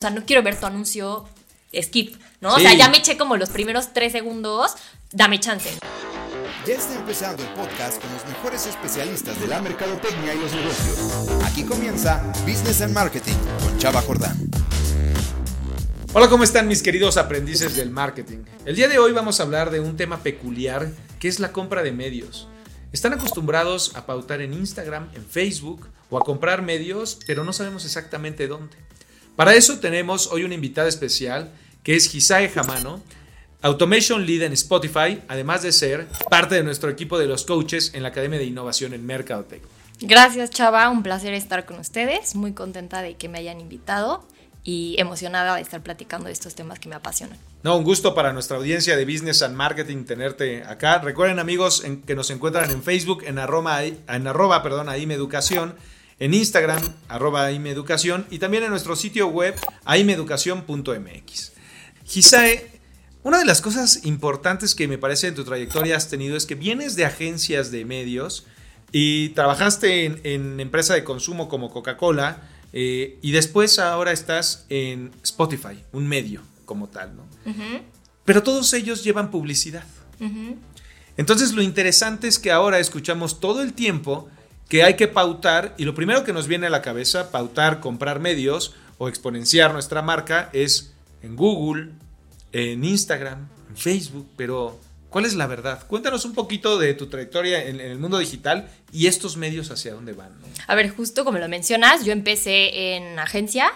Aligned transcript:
O 0.00 0.06
sea, 0.06 0.10
no 0.10 0.24
quiero 0.24 0.44
ver 0.44 0.54
tu 0.54 0.64
anuncio 0.64 1.28
skip, 1.74 2.14
¿no? 2.40 2.54
O 2.54 2.58
sea, 2.60 2.72
ya 2.72 2.88
me 2.88 2.98
eché 2.98 3.18
como 3.18 3.36
los 3.36 3.48
primeros 3.48 3.92
tres 3.92 4.12
segundos, 4.12 4.76
dame 5.10 5.40
chance. 5.40 5.70
Ya 6.64 6.74
está 6.74 6.94
empezando 6.94 7.42
el 7.42 7.48
podcast 7.48 8.00
con 8.00 8.12
los 8.12 8.24
mejores 8.26 8.64
especialistas 8.68 9.40
de 9.40 9.48
la 9.48 9.60
mercadotecnia 9.60 10.34
y 10.34 10.38
los 10.38 10.52
negocios. 10.52 11.42
Aquí 11.44 11.64
comienza 11.64 12.22
Business 12.46 12.80
and 12.80 12.94
Marketing 12.94 13.34
con 13.60 13.76
Chava 13.78 14.00
Jordán. 14.02 14.36
Hola, 16.12 16.28
¿cómo 16.28 16.44
están 16.44 16.68
mis 16.68 16.84
queridos 16.84 17.16
aprendices 17.16 17.74
del 17.74 17.90
marketing? 17.90 18.44
El 18.66 18.76
día 18.76 18.86
de 18.86 19.00
hoy 19.00 19.10
vamos 19.10 19.40
a 19.40 19.42
hablar 19.42 19.72
de 19.72 19.80
un 19.80 19.96
tema 19.96 20.22
peculiar 20.22 20.92
que 21.18 21.26
es 21.26 21.40
la 21.40 21.50
compra 21.50 21.82
de 21.82 21.90
medios. 21.90 22.46
Están 22.92 23.14
acostumbrados 23.14 23.96
a 23.96 24.06
pautar 24.06 24.42
en 24.42 24.54
Instagram, 24.54 25.10
en 25.16 25.26
Facebook 25.26 25.88
o 26.08 26.18
a 26.18 26.20
comprar 26.24 26.62
medios, 26.62 27.18
pero 27.26 27.42
no 27.42 27.52
sabemos 27.52 27.84
exactamente 27.84 28.46
dónde. 28.46 28.76
Para 29.38 29.54
eso 29.54 29.78
tenemos 29.78 30.26
hoy 30.32 30.42
una 30.42 30.56
invitada 30.56 30.88
especial 30.88 31.52
que 31.84 31.94
es 31.94 32.12
Hisae 32.12 32.48
Jamano, 32.48 33.00
Automation 33.62 34.26
Lead 34.26 34.42
en 34.42 34.52
Spotify, 34.54 35.22
además 35.28 35.62
de 35.62 35.70
ser 35.70 36.08
parte 36.28 36.56
de 36.56 36.64
nuestro 36.64 36.90
equipo 36.90 37.20
de 37.20 37.28
los 37.28 37.44
coaches 37.44 37.92
en 37.94 38.02
la 38.02 38.08
Academia 38.08 38.40
de 38.40 38.46
Innovación 38.46 38.94
en 38.94 39.06
Mercadotech. 39.06 39.62
Gracias 40.00 40.50
Chava, 40.50 40.88
un 40.88 41.04
placer 41.04 41.34
estar 41.34 41.66
con 41.66 41.78
ustedes, 41.78 42.34
muy 42.34 42.52
contenta 42.52 43.00
de 43.00 43.14
que 43.14 43.28
me 43.28 43.38
hayan 43.38 43.60
invitado 43.60 44.26
y 44.64 44.96
emocionada 44.98 45.54
de 45.54 45.62
estar 45.62 45.84
platicando 45.84 46.26
de 46.26 46.32
estos 46.32 46.56
temas 46.56 46.80
que 46.80 46.88
me 46.88 46.96
apasionan. 46.96 47.38
No, 47.62 47.76
un 47.76 47.84
gusto 47.84 48.16
para 48.16 48.32
nuestra 48.32 48.56
audiencia 48.56 48.96
de 48.96 49.04
Business 49.04 49.42
and 49.42 49.54
Marketing 49.54 50.04
tenerte 50.04 50.64
acá. 50.64 50.98
Recuerden 50.98 51.38
amigos 51.38 51.84
que 52.08 52.16
nos 52.16 52.30
encuentran 52.30 52.72
en 52.72 52.82
Facebook 52.82 53.22
en 53.24 53.38
arroba, 53.38 53.84
en 53.84 54.26
arroba 54.26 54.64
perdón, 54.64 54.88
Educación 54.88 55.76
en 56.20 56.34
Instagram, 56.34 56.82
arroba 57.08 57.44
aimeeducación, 57.44 58.26
y 58.30 58.38
también 58.38 58.64
en 58.64 58.70
nuestro 58.70 58.96
sitio 58.96 59.28
web, 59.28 59.54
aimeeducación.mx. 59.84 61.52
Gisae, 62.04 62.80
una 63.22 63.38
de 63.38 63.44
las 63.44 63.60
cosas 63.60 64.04
importantes 64.04 64.74
que 64.74 64.88
me 64.88 64.98
parece 64.98 65.28
en 65.28 65.34
tu 65.34 65.44
trayectoria 65.44 65.96
has 65.96 66.08
tenido 66.08 66.36
es 66.36 66.46
que 66.46 66.54
vienes 66.54 66.96
de 66.96 67.04
agencias 67.04 67.70
de 67.70 67.84
medios 67.84 68.46
y 68.92 69.30
trabajaste 69.30 70.06
en, 70.34 70.60
empresa 70.60 70.94
de 70.94 71.04
consumo 71.04 71.48
como 71.48 71.70
Coca-Cola 71.70 72.48
eh, 72.72 73.18
y 73.22 73.32
después 73.32 73.78
ahora 73.78 74.12
estás 74.12 74.64
en 74.68 75.10
Spotify, 75.22 75.84
un 75.92 76.06
medio 76.08 76.42
como 76.64 76.88
tal, 76.88 77.16
¿no? 77.16 77.26
Pero 78.24 78.42
todos 78.42 78.72
ellos 78.74 79.04
llevan 79.04 79.30
publicidad. 79.30 79.84
Entonces 81.16 81.52
lo 81.52 81.62
interesante 81.62 82.28
es 82.28 82.38
que 82.38 82.50
ahora 82.50 82.78
escuchamos 82.78 83.40
todo 83.40 83.62
el 83.62 83.72
tiempo 83.72 84.30
que 84.68 84.82
hay 84.82 84.94
que 84.94 85.08
pautar 85.08 85.74
y 85.78 85.84
lo 85.84 85.94
primero 85.94 86.24
que 86.24 86.32
nos 86.32 86.46
viene 86.46 86.66
a 86.66 86.70
la 86.70 86.82
cabeza, 86.82 87.30
pautar, 87.30 87.80
comprar 87.80 88.20
medios 88.20 88.74
o 88.98 89.08
exponenciar 89.08 89.72
nuestra 89.72 90.02
marca 90.02 90.50
es 90.52 90.92
en 91.22 91.36
Google, 91.36 91.90
en 92.52 92.84
Instagram, 92.84 93.48
en 93.70 93.76
Facebook, 93.76 94.28
pero 94.36 94.78
¿cuál 95.08 95.24
es 95.24 95.34
la 95.34 95.46
verdad? 95.46 95.86
Cuéntanos 95.86 96.24
un 96.24 96.34
poquito 96.34 96.78
de 96.78 96.94
tu 96.94 97.06
trayectoria 97.06 97.64
en, 97.64 97.80
el 97.80 97.98
mundo 97.98 98.18
digital 98.18 98.68
y 98.92 99.06
estos 99.06 99.36
medios 99.36 99.70
hacia 99.70 99.94
dónde 99.94 100.12
van. 100.12 100.32
A 100.66 100.74
ver, 100.74 100.90
justo 100.90 101.24
como 101.24 101.38
lo 101.38 101.48
mencionas, 101.48 102.04
yo 102.04 102.12
empecé 102.12 102.96
en 102.96 103.18
agencia. 103.18 103.72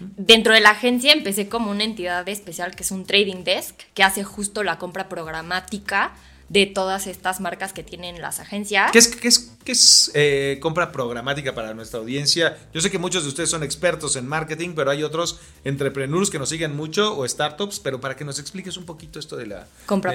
Dentro 0.00 0.52
de 0.52 0.60
la 0.60 0.70
agencia 0.70 1.12
empecé 1.12 1.48
como 1.48 1.70
una 1.70 1.84
entidad 1.84 2.28
especial 2.28 2.74
que 2.74 2.82
es 2.82 2.90
un 2.90 3.06
trading 3.06 3.44
desk 3.44 3.76
que 3.94 4.02
hace 4.02 4.24
justo 4.24 4.62
la 4.62 4.76
compra 4.76 5.08
programática 5.08 6.12
de 6.54 6.66
todas 6.66 7.08
estas 7.08 7.40
marcas 7.40 7.72
que 7.72 7.82
tienen 7.82 8.22
las 8.22 8.38
agencias. 8.38 8.92
¿Qué 8.92 8.98
es, 8.98 9.08
qué 9.08 9.26
es, 9.26 9.50
qué 9.64 9.72
es 9.72 10.12
eh, 10.14 10.58
compra 10.62 10.92
programática 10.92 11.52
para 11.52 11.74
nuestra 11.74 11.98
audiencia? 11.98 12.56
Yo 12.72 12.80
sé 12.80 12.92
que 12.92 12.98
muchos 12.98 13.24
de 13.24 13.28
ustedes 13.30 13.50
son 13.50 13.64
expertos 13.64 14.14
en 14.14 14.28
marketing, 14.28 14.74
pero 14.76 14.92
hay 14.92 15.02
otros 15.02 15.40
entrepreneurs 15.64 16.30
que 16.30 16.38
nos 16.38 16.48
siguen 16.48 16.76
mucho 16.76 17.18
o 17.18 17.26
startups, 17.26 17.80
pero 17.80 18.00
para 18.00 18.14
que 18.14 18.24
nos 18.24 18.38
expliques 18.38 18.76
un 18.76 18.86
poquito 18.86 19.18
esto 19.18 19.36
de 19.36 19.48
la 19.48 19.66
compra, 19.84 20.12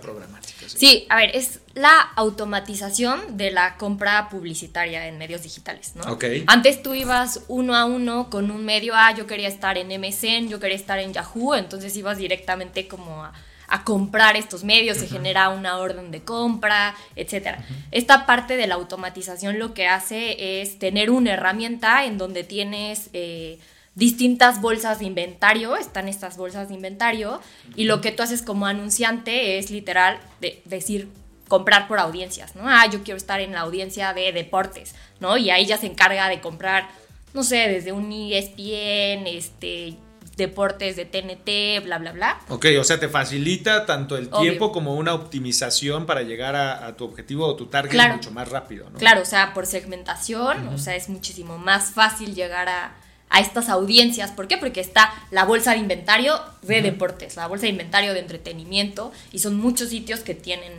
programática. 0.00 0.66
Sí. 0.66 1.04
a 1.10 1.16
ver, 1.16 1.36
es 1.36 1.60
la 1.74 2.00
automatización 2.16 3.36
de 3.36 3.50
la 3.50 3.76
compra 3.76 4.30
publicitaria 4.30 5.06
en 5.08 5.18
medios 5.18 5.42
digitales, 5.42 5.92
¿no? 5.94 6.18
Antes 6.46 6.82
tú 6.82 6.94
ibas 6.94 7.42
uno 7.48 7.76
a 7.76 7.84
uno 7.84 8.30
con 8.30 8.50
un 8.50 8.64
medio, 8.64 8.94
ah, 8.96 9.14
yo 9.14 9.26
quería 9.26 9.48
estar 9.48 9.76
en 9.76 9.88
MSN, 9.88 10.48
yo 10.48 10.58
quería 10.58 10.76
estar 10.76 10.98
en 10.98 11.12
Yahoo, 11.12 11.54
entonces 11.54 11.94
ibas 11.96 12.16
directamente 12.16 12.88
como 12.88 13.24
a 13.24 13.34
a 13.72 13.84
comprar 13.84 14.36
estos 14.36 14.64
medios, 14.64 14.98
se 14.98 15.08
genera 15.08 15.48
una 15.48 15.78
orden 15.78 16.10
de 16.10 16.22
compra, 16.22 16.94
etc. 17.16 17.56
Esta 17.90 18.26
parte 18.26 18.58
de 18.58 18.66
la 18.66 18.74
automatización 18.74 19.58
lo 19.58 19.72
que 19.72 19.88
hace 19.88 20.60
es 20.60 20.78
tener 20.78 21.10
una 21.10 21.32
herramienta 21.32 22.04
en 22.04 22.18
donde 22.18 22.44
tienes 22.44 23.08
eh, 23.14 23.58
distintas 23.94 24.60
bolsas 24.60 24.98
de 24.98 25.06
inventario, 25.06 25.74
están 25.76 26.06
estas 26.06 26.36
bolsas 26.36 26.68
de 26.68 26.74
inventario, 26.74 27.40
y 27.74 27.84
lo 27.84 28.02
que 28.02 28.12
tú 28.12 28.22
haces 28.22 28.42
como 28.42 28.66
anunciante 28.66 29.56
es 29.56 29.70
literal 29.70 30.20
decir 30.66 31.08
comprar 31.48 31.88
por 31.88 31.98
audiencias, 31.98 32.54
¿no? 32.54 32.64
Ah, 32.66 32.86
yo 32.92 33.02
quiero 33.02 33.16
estar 33.16 33.40
en 33.40 33.52
la 33.52 33.60
audiencia 33.60 34.12
de 34.12 34.32
deportes, 34.32 34.94
¿no? 35.18 35.38
Y 35.38 35.48
ahí 35.48 35.64
ya 35.64 35.78
se 35.78 35.86
encarga 35.86 36.28
de 36.28 36.42
comprar, 36.42 36.90
no 37.32 37.42
sé, 37.42 37.68
desde 37.68 37.92
un 37.92 38.12
ESPN, 38.12 39.26
este, 39.26 39.96
deportes 40.36 40.96
de 40.96 41.04
TNT, 41.04 41.84
bla, 41.84 41.98
bla, 41.98 42.12
bla. 42.12 42.40
Ok, 42.48 42.66
o 42.78 42.84
sea, 42.84 42.98
te 42.98 43.08
facilita 43.08 43.86
tanto 43.86 44.16
el 44.16 44.30
tiempo 44.30 44.72
como 44.72 44.94
una 44.94 45.14
optimización 45.14 46.06
para 46.06 46.22
llegar 46.22 46.56
a, 46.56 46.96
tu 46.96 47.04
objetivo 47.04 47.46
o 47.46 47.56
tu 47.56 47.66
target 47.66 48.12
mucho 48.12 48.30
más 48.30 48.48
rápido, 48.48 48.88
¿no? 48.90 48.98
Claro, 48.98 49.22
o 49.22 49.24
sea, 49.24 49.54
por 49.54 49.66
segmentación, 49.66 50.68
o 50.68 50.78
sea, 50.78 50.96
es 50.96 51.08
muchísimo 51.08 51.58
más 51.58 51.92
fácil 51.92 52.34
llegar 52.34 52.68
a, 52.68 52.94
estas 53.40 53.70
audiencias. 53.70 54.30
¿Por 54.30 54.46
qué? 54.46 54.58
Porque 54.58 54.80
está 54.80 55.10
la 55.30 55.44
bolsa 55.46 55.72
de 55.72 55.78
inventario 55.78 56.38
de 56.60 56.82
deportes, 56.82 57.34
la 57.36 57.46
bolsa 57.46 57.62
de 57.62 57.70
inventario 57.70 58.12
de 58.12 58.20
entretenimiento, 58.20 59.10
y 59.32 59.38
son 59.38 59.56
muchos 59.56 59.88
sitios 59.88 60.20
que 60.20 60.34
tienen, 60.34 60.74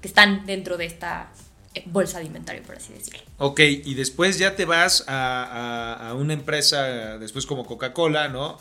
que 0.00 0.08
están 0.08 0.46
dentro 0.46 0.78
de 0.78 0.86
esta 0.86 1.28
eh, 1.74 1.82
bolsa 1.84 2.18
de 2.18 2.24
inventario, 2.24 2.62
por 2.62 2.76
así 2.76 2.94
decirlo. 2.94 3.20
Ok, 3.36 3.60
y 3.60 3.92
después 3.92 4.38
ya 4.38 4.56
te 4.56 4.64
vas 4.64 5.04
a, 5.08 6.08
a 6.08 6.14
una 6.14 6.32
empresa, 6.32 7.18
después 7.18 7.44
como 7.44 7.66
Coca-Cola, 7.66 8.28
¿no? 8.28 8.56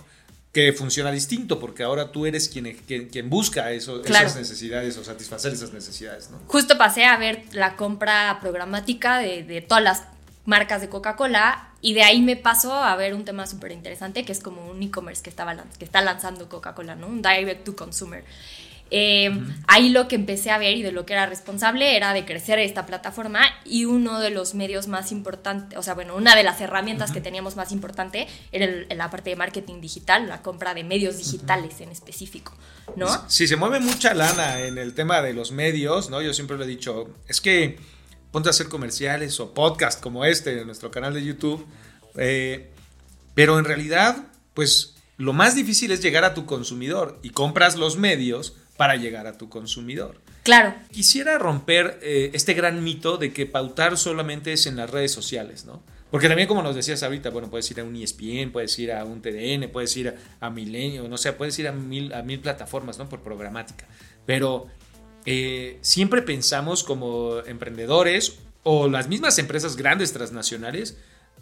Que 0.51 0.73
funciona 0.73 1.11
distinto, 1.11 1.59
porque 1.59 1.83
ahora 1.83 2.11
tú 2.11 2.25
eres 2.25 2.49
quien, 2.49 2.75
quien, 2.75 3.29
busca 3.29 3.71
eso, 3.71 4.03
esas 4.03 4.35
necesidades 4.35 4.97
o 4.97 5.03
satisfacer 5.03 5.53
esas 5.53 5.73
necesidades, 5.73 6.31
¿no? 6.31 6.39
Justo 6.47 6.77
pasé 6.77 7.05
a 7.05 7.17
ver 7.17 7.43
la 7.51 7.75
compra 7.75 8.39
programática 8.41 9.19
de, 9.19 9.63
todas 9.67 9.83
las 9.83 10.03
marcas 10.45 10.81
de 10.81 10.89
Coca-Cola 10.89 11.69
y 11.81 11.93
de 11.93 12.01
ahí 12.01 12.21
me 12.21 12.35
pasó 12.35 12.73
a 12.73 12.95
ver 12.95 13.13
un 13.13 13.25
tema 13.25 13.45
súper 13.45 13.71
interesante 13.71 14.25
que 14.25 14.31
es 14.31 14.39
como 14.39 14.67
un 14.67 14.81
e-commerce 14.81 15.21
que, 15.21 15.29
estaba, 15.29 15.55
que 15.77 15.85
está 15.85 16.01
lanzando 16.01 16.49
Coca-Cola, 16.49 16.95
¿no? 16.95 17.07
Un 17.07 17.21
direct 17.21 17.63
to 17.65 17.75
consumer. 17.75 18.23
Eh, 18.91 19.29
ahí 19.67 19.89
lo 19.89 20.07
que 20.07 20.15
empecé 20.15 20.49
a 20.49 20.57
ver 20.57 20.75
y 20.75 20.81
de 20.81 20.91
lo 20.91 21.05
que 21.05 21.13
era 21.13 21.27
responsable 21.27 21.95
era 21.95 22.13
de 22.13 22.25
crecer 22.25 22.57
esta 22.59 22.85
plataforma 22.85 23.41
y 23.63 23.85
uno 23.85 24.19
de 24.19 24.31
los 24.31 24.55
medios 24.55 24.87
más 24.87 25.11
importantes, 25.11 25.77
o 25.77 25.83
sea, 25.83 25.93
bueno, 25.93 26.15
una 26.15 26.35
de 26.35 26.43
las 26.43 26.59
herramientas 26.59 27.11
que 27.11 27.21
teníamos 27.21 27.55
más 27.55 27.71
importante 27.71 28.27
era 28.51 28.67
la 28.95 29.09
parte 29.11 29.29
de 29.29 29.35
marketing 29.35 29.79
digital, 29.79 30.27
la 30.27 30.41
compra 30.41 30.73
de 30.73 30.83
medios 30.83 31.17
digitales 31.17 31.81
en 31.81 31.89
específico, 31.89 32.53
¿no? 32.95 33.07
Si 33.29 33.47
se 33.47 33.55
mueve 33.55 33.79
mucha 33.79 34.13
lana 34.13 34.61
en 34.61 34.77
el 34.77 34.93
tema 34.95 35.21
de 35.21 35.33
los 35.33 35.51
medios, 35.51 36.09
¿no? 36.09 36.21
Yo 36.21 36.33
siempre 36.33 36.57
lo 36.57 36.63
he 36.63 36.67
dicho, 36.67 37.09
es 37.27 37.41
que 37.41 37.77
ponte 38.31 38.49
a 38.49 38.51
hacer 38.51 38.69
comerciales 38.69 39.39
o 39.39 39.53
podcast 39.53 40.01
como 40.01 40.25
este 40.25 40.59
en 40.59 40.65
nuestro 40.65 40.89
canal 40.89 41.13
de 41.13 41.23
YouTube, 41.23 41.65
eh, 42.15 42.71
pero 43.35 43.59
en 43.59 43.65
realidad, 43.65 44.17
pues 44.53 44.95
lo 45.17 45.33
más 45.33 45.53
difícil 45.53 45.91
es 45.91 46.01
llegar 46.01 46.23
a 46.23 46.33
tu 46.33 46.45
consumidor 46.45 47.19
y 47.23 47.31
compras 47.31 47.75
los 47.75 47.97
medios 47.97 48.55
para 48.79 48.95
llegar 48.95 49.27
a 49.27 49.37
tu 49.37 49.49
consumidor. 49.49 50.21
Claro. 50.43 50.73
Quisiera 50.89 51.37
romper 51.37 51.99
eh, 52.01 52.29
este 52.31 52.53
gran 52.53 52.81
mito 52.81 53.17
de 53.17 53.33
que 53.33 53.45
pautar 53.45 53.97
solamente 53.97 54.53
es 54.53 54.67
en 54.67 54.77
las 54.77 54.89
redes 54.89 55.11
sociales, 55.11 55.65
¿no? 55.65 55.83
Porque 56.09 56.29
también 56.29 56.47
como 56.47 56.63
nos 56.63 56.77
decías 56.77 57.03
ahorita, 57.03 57.29
bueno, 57.29 57.49
puedes 57.49 57.69
ir 57.71 57.81
a 57.81 57.83
un 57.83 57.93
ESPN, 57.97 58.53
puedes 58.53 58.79
ir 58.79 58.93
a 58.93 59.03
un 59.03 59.21
TDN, 59.21 59.69
puedes 59.69 59.97
ir 59.97 60.15
a, 60.39 60.49
Milenio, 60.49 61.09
no 61.09 61.17
sé, 61.17 61.33
puedes 61.33 61.59
ir 61.59 61.67
a 61.67 61.73
mil, 61.73 62.13
a 62.13 62.23
mil 62.23 62.39
plataformas, 62.39 62.97
¿no? 62.97 63.09
Por 63.09 63.19
programática. 63.19 63.85
Pero 64.25 64.67
eh, 65.25 65.77
siempre 65.81 66.21
pensamos 66.21 66.85
como 66.85 67.39
emprendedores 67.47 68.39
o 68.63 68.87
las 68.87 69.09
mismas 69.09 69.39
empresas 69.39 69.75
grandes 69.75 70.13
transnacionales 70.13 70.95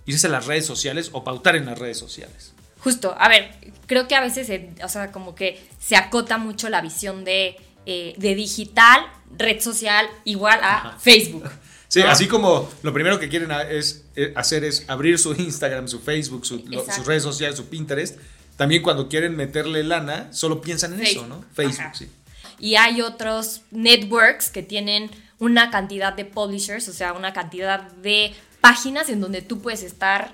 irse 0.08 0.26
a 0.26 0.32
las 0.32 0.48
redes 0.48 0.66
sociales 0.66 1.12
o 1.14 1.24
pautar 1.24 1.56
en 1.56 1.68
las 1.68 1.78
redes 1.78 2.00
sociales. 2.00 2.56
Justo, 2.88 3.14
a 3.20 3.28
ver, 3.28 3.52
creo 3.86 4.08
que 4.08 4.16
a 4.16 4.22
veces, 4.22 4.50
o 4.82 4.88
sea, 4.88 5.12
como 5.12 5.36
que 5.36 5.62
se 5.78 5.98
acota 5.98 6.38
mucho 6.38 6.70
la 6.70 6.80
visión 6.80 7.26
de, 7.26 7.58
eh, 7.86 8.14
de 8.16 8.34
digital, 8.34 9.06
red 9.38 9.60
social, 9.60 10.08
igual 10.24 10.62
a 10.64 10.98
Facebook. 10.98 11.44
Sí, 11.90 12.02
así 12.02 12.28
como 12.28 12.70
lo 12.84 12.94
primero 12.94 13.18
que 13.18 13.28
quieren 13.28 13.50
es, 13.70 14.06
eh, 14.16 14.34
hacer 14.36 14.66
es 14.66 14.84
abrir 14.90 15.18
su 15.20 15.34
Instagram, 15.34 15.88
su 15.88 16.00
Facebook, 16.00 16.46
sus 16.46 16.62
redes 17.06 17.24
sociales, 17.24 17.58
su 17.58 17.68
Pinterest. 17.68 18.20
También 18.56 18.84
cuando 18.84 19.10
quieren 19.10 19.36
meterle 19.36 19.84
lana, 19.84 20.32
solo 20.32 20.62
piensan 20.62 20.94
en 20.94 21.02
eso, 21.02 21.26
¿no? 21.28 21.44
Facebook, 21.54 21.92
sí. 21.94 22.10
Y 22.60 22.76
hay 22.76 23.02
otros 23.02 23.62
networks 23.72 24.50
que 24.50 24.64
tienen 24.64 25.12
una 25.40 25.72
cantidad 25.72 26.14
de 26.14 26.26
publishers, 26.26 26.88
o 26.88 26.94
sea, 26.94 27.14
una 27.14 27.34
cantidad 27.34 27.84
de 27.92 28.34
páginas 28.62 29.10
en 29.10 29.20
donde 29.22 29.42
tú 29.42 29.62
puedes 29.62 29.84
estar 29.84 30.34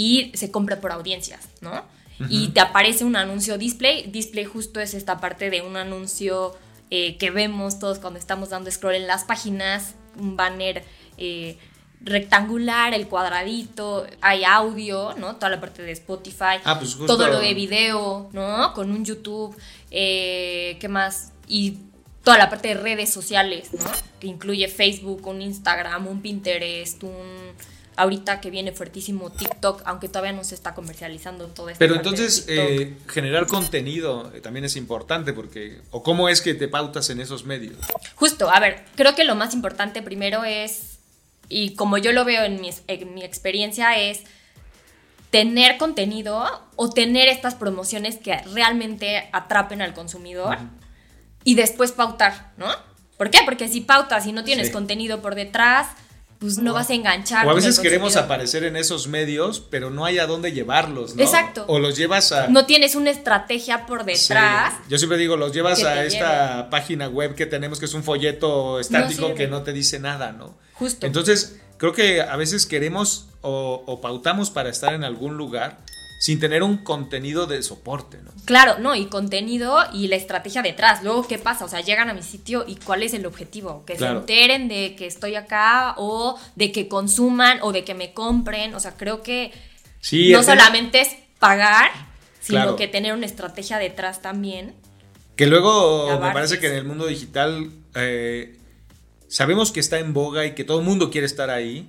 y 0.00 0.32
se 0.34 0.50
compra 0.50 0.80
por 0.80 0.92
audiencias, 0.92 1.46
¿no? 1.60 1.84
y 2.28 2.48
te 2.48 2.60
aparece 2.60 3.04
un 3.04 3.16
anuncio 3.16 3.56
display. 3.58 4.06
Display 4.10 4.44
justo 4.44 4.80
es 4.80 4.94
esta 4.94 5.20
parte 5.20 5.50
de 5.50 5.62
un 5.62 5.76
anuncio 5.76 6.54
eh, 6.90 7.16
que 7.18 7.30
vemos 7.30 7.78
todos 7.78 7.98
cuando 7.98 8.18
estamos 8.18 8.50
dando 8.50 8.70
scroll 8.70 8.94
en 8.94 9.06
las 9.06 9.24
páginas, 9.24 9.94
un 10.18 10.36
banner 10.36 10.84
eh, 11.18 11.58
rectangular, 12.02 12.94
el 12.94 13.08
cuadradito, 13.08 14.06
hay 14.22 14.44
audio, 14.44 15.14
¿no? 15.18 15.36
Toda 15.36 15.50
la 15.50 15.60
parte 15.60 15.82
de 15.82 15.92
Spotify, 15.92 16.60
ah, 16.64 16.78
pues 16.78 16.96
todo 17.06 17.28
lo 17.28 17.38
de 17.38 17.52
video, 17.52 18.30
¿no? 18.32 18.72
Con 18.72 18.90
un 18.90 19.04
YouTube, 19.04 19.54
eh, 19.90 20.78
¿qué 20.80 20.88
más? 20.88 21.32
Y 21.46 21.78
toda 22.22 22.38
la 22.38 22.48
parte 22.48 22.68
de 22.68 22.74
redes 22.74 23.10
sociales, 23.10 23.68
¿no? 23.72 23.90
Que 24.18 24.28
incluye 24.28 24.66
Facebook, 24.68 25.26
un 25.26 25.42
Instagram, 25.42 26.06
un 26.06 26.22
Pinterest, 26.22 27.02
un 27.02 27.54
ahorita 28.00 28.40
que 28.40 28.50
viene 28.50 28.72
fuertísimo 28.72 29.30
TikTok, 29.30 29.82
aunque 29.84 30.08
todavía 30.08 30.32
no 30.32 30.42
se 30.42 30.54
está 30.54 30.74
comercializando 30.74 31.48
todo 31.48 31.68
esto. 31.68 31.78
Pero 31.78 31.96
entonces 31.96 32.46
eh, 32.48 32.96
generar 33.08 33.46
contenido 33.46 34.32
eh, 34.34 34.40
también 34.40 34.64
es 34.64 34.76
importante 34.76 35.34
porque, 35.34 35.82
o 35.90 36.02
cómo 36.02 36.30
es 36.30 36.40
que 36.40 36.54
te 36.54 36.66
pautas 36.66 37.10
en 37.10 37.20
esos 37.20 37.44
medios. 37.44 37.76
Justo, 38.14 38.50
a 38.50 38.58
ver, 38.58 38.86
creo 38.96 39.14
que 39.14 39.24
lo 39.24 39.34
más 39.34 39.52
importante 39.52 40.00
primero 40.00 40.44
es, 40.44 40.98
y 41.50 41.74
como 41.74 41.98
yo 41.98 42.12
lo 42.12 42.24
veo 42.24 42.42
en 42.44 42.62
mi, 42.62 42.70
experiencia, 43.22 43.94
es 43.98 44.20
tener 45.28 45.76
contenido 45.76 46.66
o 46.76 46.88
tener 46.88 47.28
estas 47.28 47.54
promociones 47.54 48.16
que 48.16 48.38
realmente 48.54 49.28
atrapen 49.32 49.82
al 49.82 49.92
consumidor 49.92 50.56
y 51.44 51.54
después 51.54 51.92
pautar, 51.92 52.52
¿no? 52.56 52.66
¿Por 53.18 53.30
qué? 53.30 53.40
Porque 53.44 53.68
si 53.68 53.82
pautas 53.82 54.26
y 54.26 54.32
no 54.32 54.42
tienes 54.42 54.70
contenido 54.70 55.20
por 55.20 55.34
detrás, 55.34 55.88
pues 56.40 56.56
no, 56.56 56.72
vas 56.72 56.88
a 56.88 56.94
enganchar. 56.94 57.46
O 57.46 57.50
a 57.50 57.54
veces 57.54 57.78
queremos 57.78 58.16
aparecer 58.16 58.64
en 58.64 58.74
esos 58.74 59.08
medios, 59.08 59.60
pero 59.60 59.90
no 59.90 60.06
hay 60.06 60.18
a 60.18 60.26
dónde 60.26 60.52
llevarlos, 60.52 61.14
¿no? 61.14 61.22
Exacto. 61.22 61.66
O 61.68 61.78
los 61.78 61.98
llevas 61.98 62.32
a... 62.32 62.48
No 62.48 62.64
tienes 62.64 62.94
una 62.94 63.10
estrategia 63.10 63.84
por 63.84 64.06
detrás. 64.06 64.72
Yo 64.88 64.96
siempre 64.96 65.18
digo, 65.18 65.36
los 65.36 65.52
llevas 65.52 65.84
a 65.84 66.02
esta 66.02 66.70
página 66.70 67.08
web 67.08 67.34
que 67.34 67.44
tenemos, 67.44 67.78
que 67.78 67.84
es 67.84 67.92
un 67.92 68.02
folleto 68.02 68.80
estático 68.80 69.34
que 69.34 69.48
no 69.48 69.62
te 69.62 69.74
dice 69.74 70.00
nada, 70.00 70.32
¿no? 70.32 70.54
Justo. 70.72 71.06
Entonces, 71.06 71.60
creo 71.76 71.92
que 71.92 72.22
a 72.22 72.36
veces 72.36 72.64
queremos 72.64 73.26
o, 73.42 73.84
o 73.86 74.00
pautamos 74.00 74.50
para 74.50 74.70
estar 74.70 74.94
en 74.94 75.04
algún 75.04 75.36
lugar 75.36 75.80
sin 76.20 76.38
tener 76.38 76.62
un 76.62 76.76
contenido 76.76 77.46
de 77.46 77.62
soporte, 77.62 78.18
¿no? 78.22 78.30
Claro, 78.44 78.78
no, 78.78 78.94
y 78.94 79.06
contenido 79.06 79.78
y 79.94 80.08
la 80.08 80.16
estrategia 80.16 80.60
detrás. 80.60 81.02
Luego, 81.02 81.26
¿qué 81.26 81.38
pasa? 81.38 81.64
O 81.64 81.68
sea, 81.68 81.80
llegan 81.80 82.10
a 82.10 82.14
mi 82.14 82.22
sitio 82.22 82.66
y 82.68 82.76
¿cuál 82.76 83.02
es 83.02 83.14
el 83.14 83.24
objetivo? 83.24 83.86
Que 83.86 83.96
se 83.96 84.06
enteren 84.06 84.68
de 84.68 84.96
que 84.96 85.06
estoy 85.06 85.34
acá 85.34 85.94
o 85.96 86.38
de 86.56 86.72
que 86.72 86.88
consuman 86.88 87.60
o 87.62 87.72
de 87.72 87.84
que 87.84 87.94
me 87.94 88.12
compren. 88.12 88.74
O 88.74 88.80
sea, 88.80 88.98
creo 88.98 89.22
que 89.22 89.50
no 90.12 90.42
solamente 90.42 91.00
es 91.00 91.08
pagar, 91.38 91.90
sino 92.42 92.76
que 92.76 92.86
tener 92.86 93.14
una 93.14 93.24
estrategia 93.24 93.78
detrás 93.78 94.20
también. 94.20 94.74
Que 95.36 95.46
luego 95.46 96.20
me 96.20 96.32
parece 96.32 96.58
que 96.58 96.66
en 96.66 96.74
el 96.74 96.84
mundo 96.84 97.06
digital 97.06 97.70
eh, 97.94 98.58
sabemos 99.26 99.72
que 99.72 99.80
está 99.80 99.98
en 99.98 100.12
boga 100.12 100.44
y 100.44 100.54
que 100.54 100.64
todo 100.64 100.80
el 100.80 100.84
mundo 100.84 101.10
quiere 101.10 101.26
estar 101.26 101.48
ahí 101.48 101.88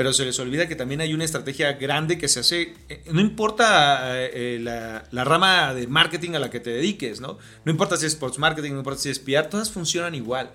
pero 0.00 0.14
se 0.14 0.24
les 0.24 0.38
olvida 0.38 0.66
que 0.66 0.76
también 0.76 1.02
hay 1.02 1.12
una 1.12 1.26
estrategia 1.26 1.74
grande 1.74 2.16
que 2.16 2.26
se 2.26 2.40
hace, 2.40 2.72
eh, 2.88 3.02
no 3.12 3.20
importa 3.20 4.18
eh, 4.18 4.58
la, 4.58 5.24
rama 5.24 5.74
de 5.74 5.86
marketing 5.88 6.30
a 6.30 6.38
la 6.38 6.48
que 6.48 6.58
te 6.58 6.70
dediques, 6.70 7.20
¿no? 7.20 7.36
No 7.66 7.70
importa 7.70 7.98
si 7.98 8.06
es 8.06 8.14
sports 8.14 8.38
marketing, 8.38 8.70
no 8.70 8.78
importa 8.78 9.02
si 9.02 9.10
es 9.10 9.18
PR, 9.18 9.50
todas 9.50 9.70
funcionan 9.70 10.14
igual. 10.14 10.52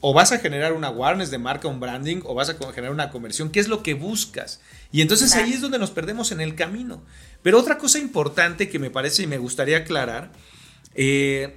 O 0.00 0.12
vas 0.12 0.32
a 0.32 0.38
generar 0.38 0.74
una 0.74 0.88
awareness 0.88 1.30
de 1.30 1.38
marca, 1.38 1.66
un 1.66 1.80
branding, 1.80 2.20
o 2.24 2.34
vas 2.34 2.50
a 2.50 2.56
generar 2.74 2.92
una 2.92 3.08
conversión, 3.08 3.48
¿qué 3.48 3.58
es 3.58 3.68
lo 3.68 3.82
que 3.82 3.94
buscas? 3.94 4.60
Y 4.92 5.00
entonces 5.00 5.34
ahí 5.34 5.54
es 5.54 5.62
donde 5.62 5.78
nos 5.78 5.90
perdemos 5.90 6.30
en 6.30 6.42
el 6.42 6.54
camino. 6.54 7.02
Pero 7.42 7.58
otra 7.58 7.78
cosa 7.78 7.98
importante 7.98 8.68
que 8.68 8.78
me 8.78 8.90
parece 8.90 9.22
y 9.22 9.26
me 9.26 9.38
gustaría 9.38 9.78
aclarar, 9.78 10.30
eh, 10.94 11.56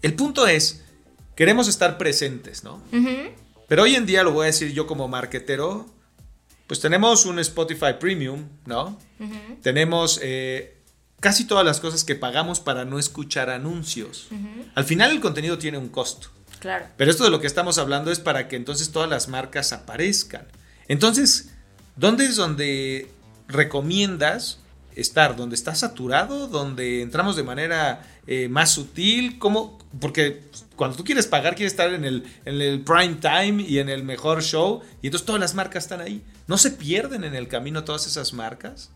el 0.00 0.14
punto 0.14 0.46
es, 0.46 0.82
queremos 1.34 1.68
estar 1.68 1.98
presentes, 1.98 2.64
¿no? 2.64 2.80
Pero 3.68 3.82
hoy 3.82 3.94
en 3.94 4.06
día, 4.06 4.22
lo 4.22 4.32
voy 4.32 4.44
a 4.44 4.46
decir 4.46 4.72
yo 4.72 4.86
como 4.86 5.06
marketero, 5.06 5.94
pues 6.66 6.80
tenemos 6.80 7.26
un 7.26 7.38
Spotify 7.38 7.94
Premium, 7.98 8.48
¿no? 8.64 8.98
Tenemos 9.62 10.20
eh, 10.22 10.76
casi 11.20 11.44
todas 11.44 11.64
las 11.64 11.80
cosas 11.80 12.04
que 12.04 12.14
pagamos 12.14 12.60
para 12.60 12.84
no 12.84 12.98
escuchar 12.98 13.50
anuncios. 13.50 14.28
Al 14.74 14.84
final 14.84 15.12
el 15.12 15.20
contenido 15.20 15.58
tiene 15.58 15.78
un 15.78 15.88
costo. 15.88 16.28
Claro. 16.58 16.86
Pero 16.96 17.10
esto 17.10 17.24
de 17.24 17.30
lo 17.30 17.40
que 17.40 17.46
estamos 17.46 17.78
hablando 17.78 18.10
es 18.10 18.18
para 18.18 18.48
que 18.48 18.56
entonces 18.56 18.90
todas 18.90 19.08
las 19.08 19.28
marcas 19.28 19.72
aparezcan. 19.72 20.46
Entonces, 20.88 21.50
¿dónde 21.96 22.26
es 22.26 22.36
donde 22.36 23.10
recomiendas 23.46 24.58
estar? 24.94 25.36
¿Donde 25.36 25.54
está 25.54 25.74
saturado? 25.74 26.48
¿Donde 26.48 27.02
entramos 27.02 27.36
de 27.36 27.42
manera 27.44 28.02
eh, 28.26 28.48
más 28.48 28.70
sutil? 28.72 29.38
¿Cómo? 29.38 29.78
Porque 30.00 30.42
cuando 30.76 30.96
tú 30.96 31.04
quieres 31.04 31.26
pagar, 31.26 31.54
quieres 31.54 31.72
estar 31.72 31.92
en 31.92 32.04
el, 32.04 32.24
en 32.44 32.60
el 32.60 32.80
prime 32.82 33.14
time 33.14 33.62
y 33.62 33.78
en 33.78 33.88
el 33.88 34.02
mejor 34.02 34.42
show. 34.42 34.82
Y 35.02 35.06
entonces 35.06 35.26
todas 35.26 35.40
las 35.40 35.54
marcas 35.54 35.84
están 35.84 36.00
ahí. 36.00 36.22
¿No 36.46 36.58
se 36.58 36.70
pierden 36.70 37.24
en 37.24 37.34
el 37.34 37.48
camino 37.48 37.84
todas 37.84 38.06
esas 38.06 38.32
marcas? 38.32 38.90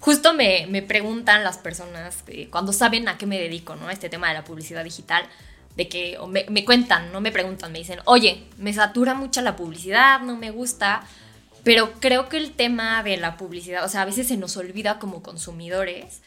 Justo 0.00 0.34
me, 0.34 0.82
preguntan 0.82 1.44
las 1.44 1.56
personas 1.56 2.24
eh, 2.26 2.48
cuando 2.50 2.72
saben 2.72 3.08
a 3.08 3.16
qué 3.16 3.26
me 3.26 3.40
dedico, 3.40 3.74
¿no? 3.74 3.88
Este 3.88 4.10
tema 4.10 4.28
de 4.28 4.34
la 4.34 4.44
publicidad 4.44 4.84
digital, 4.84 5.24
de 5.76 5.88
que 5.88 6.18
me, 6.28 6.44
me, 6.50 6.64
cuentan, 6.64 7.10
no 7.10 7.22
me 7.22 7.32
preguntan, 7.32 7.72
me 7.72 7.78
dicen, 7.78 8.00
oye, 8.04 8.44
me 8.58 8.74
satura 8.74 9.14
mucho 9.14 9.40
la 9.40 9.56
publicidad, 9.56 10.20
no 10.20 10.36
me 10.36 10.50
gusta, 10.50 11.06
pero 11.64 11.94
creo 12.00 12.28
que 12.28 12.36
el 12.36 12.52
tema 12.52 13.02
de 13.02 13.16
la 13.16 13.38
publicidad, 13.38 13.84
o 13.84 13.88
sea, 13.88 14.02
a 14.02 14.04
veces 14.04 14.28
se 14.28 14.36
nos 14.36 14.56
olvida 14.58 14.98
como 14.98 15.22
consumidores 15.22 16.20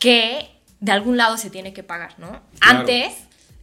que 0.00 0.50
de 0.84 0.92
algún 0.92 1.16
lado 1.16 1.38
se 1.38 1.48
tiene 1.48 1.72
que 1.72 1.82
pagar, 1.82 2.14
¿no? 2.18 2.42
Antes, 2.60 3.14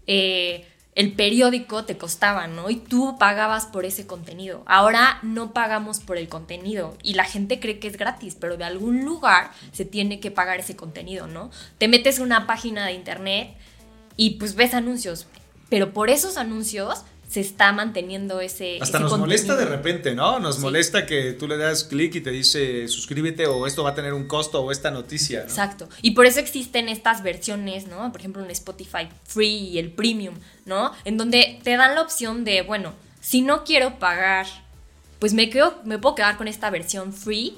eh, 0.07 0.68
el 0.95 1.13
periódico 1.13 1.85
te 1.85 1.95
costaba, 1.95 2.47
¿no? 2.47 2.71
Y 2.71 2.77
tú 2.77 3.15
pagabas 3.19 3.68
por 3.68 3.85
ese 3.85 4.07
contenido. 4.07 4.63
Ahora 4.65 5.19
no 5.21 5.53
pagamos 5.53 6.00
por 6.00 6.18
el 6.18 6.27
contenido 6.27 6.97
y 7.03 7.13
la 7.13 7.23
gente 7.23 7.59
cree 7.59 7.77
que 7.77 7.88
es 7.88 7.97
gratis, 7.97 8.35
pero 8.39 8.57
de 8.57 8.63
algún 8.63 9.06
lugar 9.06 9.51
se 9.71 9.85
tiene 9.85 10.19
que 10.19 10.31
pagar 10.31 10.59
ese 10.59 10.75
contenido, 10.75 11.27
¿no? 11.27 11.51
Te 11.77 11.88
metes 11.88 12.18
en 12.18 12.23
una 12.23 12.47
página 12.47 12.88
de 12.88 12.94
internet 12.94 13.56
y 14.17 14.31
pues 14.31 14.56
ves 14.56 14.74
anuncios, 14.74 15.27
pero 15.69 15.94
por 15.94 16.09
esos 16.09 16.38
anuncios 16.38 17.03
se 17.31 17.39
está 17.39 17.71
manteniendo 17.71 18.41
ese. 18.41 18.77
Hasta 18.81 18.99
nos 18.99 19.17
molesta 19.17 19.55
de 19.55 19.63
repente, 19.63 20.13
¿no? 20.13 20.39
Nos 20.41 20.59
molesta 20.59 21.05
que 21.05 21.31
tú 21.31 21.47
le 21.47 21.55
das 21.55 21.85
clic 21.85 22.13
y 22.15 22.19
te 22.19 22.29
dice 22.29 22.89
suscríbete 22.89 23.47
o 23.47 23.65
esto 23.67 23.83
va 23.83 23.91
a 23.91 23.95
tener 23.95 24.13
un 24.13 24.27
costo 24.27 24.61
o 24.61 24.69
esta 24.69 24.91
noticia. 24.91 25.43
Exacto. 25.43 25.87
Y 26.01 26.11
por 26.11 26.25
eso 26.25 26.41
existen 26.41 26.89
estas 26.89 27.23
versiones, 27.23 27.87
¿no? 27.87 28.11
Por 28.11 28.19
ejemplo, 28.19 28.43
en 28.43 28.51
Spotify 28.51 29.07
Free 29.23 29.69
y 29.69 29.79
el 29.79 29.93
Premium, 29.93 30.35
¿no? 30.65 30.91
En 31.05 31.15
donde 31.15 31.61
te 31.63 31.77
dan 31.77 31.95
la 31.95 32.01
opción 32.01 32.43
de, 32.43 32.63
bueno, 32.63 32.91
si 33.21 33.41
no 33.41 33.63
quiero 33.63 33.97
pagar, 33.97 34.45
pues 35.19 35.33
me, 35.33 35.50
quedo, 35.50 35.79
me 35.85 36.00
puedo 36.00 36.15
quedar 36.15 36.35
con 36.35 36.50
esta 36.50 36.69
versión 36.69 37.13
free, 37.13 37.55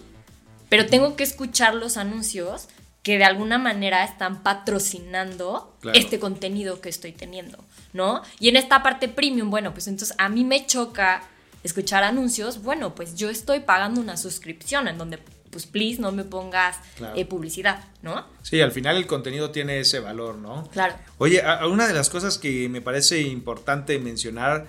pero 0.70 0.86
tengo 0.86 1.16
que 1.16 1.24
escuchar 1.24 1.74
los 1.74 1.98
anuncios 1.98 2.68
que 3.04 3.18
de 3.18 3.26
alguna 3.26 3.58
manera 3.58 4.04
están 4.06 4.44
patrocinando 4.44 5.78
este 5.94 6.20
contenido 6.20 6.80
que 6.80 6.88
estoy 6.88 7.12
teniendo, 7.12 7.64
¿no? 7.92 8.24
Y 8.40 8.48
en 8.48 8.56
esta 8.56 8.82
parte 8.82 9.10
premium, 9.10 9.50
bueno, 9.50 9.74
pues 9.74 9.88
entonces 9.88 10.16
a 10.18 10.30
mí 10.30 10.46
me 10.46 10.66
choca 10.66 11.22
escuchar 11.64 12.04
anuncios, 12.04 12.64
bueno, 12.64 12.96
pues 12.96 13.16
yo 13.16 13.30
estoy 13.30 13.60
pagando 13.60 14.00
una 14.00 14.16
suscripción 14.16 14.88
en 14.88 14.98
donde, 14.98 15.20
pues, 15.50 15.66
please, 15.66 16.02
no 16.02 16.14
me 16.14 16.24
pongas 16.24 16.78
eh, 17.16 17.26
publicidad, 17.26 17.84
¿no? 18.02 18.26
Sí, 18.42 18.62
al 18.62 18.72
final 18.72 18.96
el 18.96 19.06
contenido 19.06 19.52
tiene 19.52 19.80
ese 19.80 20.00
valor, 20.00 20.38
¿no? 20.38 20.70
Claro. 20.72 20.96
Oye, 21.18 21.44
una 21.70 21.88
de 21.88 21.94
las 21.94 22.10
cosas 22.10 22.38
que 22.38 22.70
me 22.70 22.82
parece 22.82 23.22
importante 23.22 24.00
mencionar 24.00 24.66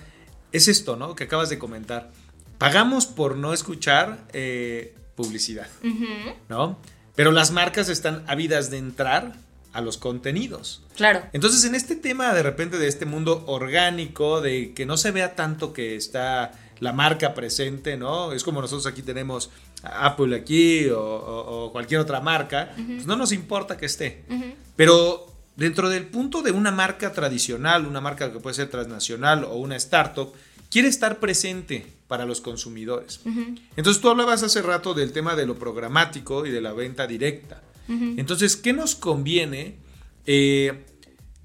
es 0.51 0.67
esto, 0.67 0.97
¿no? 0.97 1.15
Que 1.15 1.23
acabas 1.25 1.49
de 1.49 1.57
comentar. 1.57 2.11
Pagamos 2.57 3.05
por 3.05 3.37
no 3.37 3.53
escuchar 3.53 4.25
eh, 4.33 4.93
publicidad, 5.15 5.67
¿no? 6.49 6.77
Pero 7.15 7.31
las 7.31 7.51
marcas 7.51 7.89
están 7.89 8.23
ávidas 8.27 8.69
de 8.69 8.77
entrar 8.77 9.33
a 9.73 9.81
los 9.81 9.97
contenidos. 9.97 10.81
Claro. 10.95 11.23
Entonces, 11.33 11.65
en 11.65 11.75
este 11.75 11.95
tema 11.95 12.33
de 12.33 12.43
repente 12.43 12.77
de 12.77 12.87
este 12.87 13.05
mundo 13.05 13.43
orgánico, 13.47 14.41
de 14.41 14.73
que 14.73 14.85
no 14.85 14.95
se 14.95 15.11
vea 15.11 15.35
tanto 15.35 15.73
que 15.73 15.95
está 15.95 16.53
la 16.79 16.93
marca 16.93 17.33
presente, 17.33 17.97
¿no? 17.97 18.31
Es 18.31 18.43
como 18.43 18.61
nosotros 18.61 18.87
aquí 18.87 19.01
tenemos 19.01 19.49
Apple 19.83 20.35
aquí 20.35 20.87
o, 20.89 21.69
cualquier 21.71 21.99
otra 21.99 22.21
marca, 22.21 22.73
pues 22.75 23.05
no 23.05 23.15
nos 23.15 23.31
importa 23.31 23.77
que 23.77 23.85
esté. 23.85 24.23
Pero 24.75 25.31
dentro 25.55 25.89
del 25.89 26.05
punto 26.07 26.41
de 26.41 26.51
una 26.51 26.71
marca 26.71 27.11
tradicional, 27.11 27.85
una 27.85 28.01
marca 28.01 28.31
que 28.31 28.39
puede 28.39 28.55
ser 28.55 28.69
transnacional 28.69 29.43
o 29.43 29.55
una 29.55 29.75
startup, 29.75 30.33
quiere 30.69 30.87
estar 30.87 31.19
presente 31.19 31.94
para 32.07 32.25
los 32.25 32.41
consumidores. 32.41 33.21
Entonces 33.75 34.01
tú 34.01 34.09
hablabas 34.09 34.43
hace 34.43 34.61
rato 34.61 34.93
del 34.93 35.11
tema 35.11 35.35
de 35.35 35.45
lo 35.45 35.57
programático 35.57 36.45
y 36.45 36.51
de 36.51 36.61
la 36.61 36.73
venta 36.73 37.07
directa. 37.07 37.61
Entonces, 37.87 38.55
¿qué 38.55 38.73
nos 38.73 38.95
conviene? 38.95 39.75
Eh, 40.25 40.85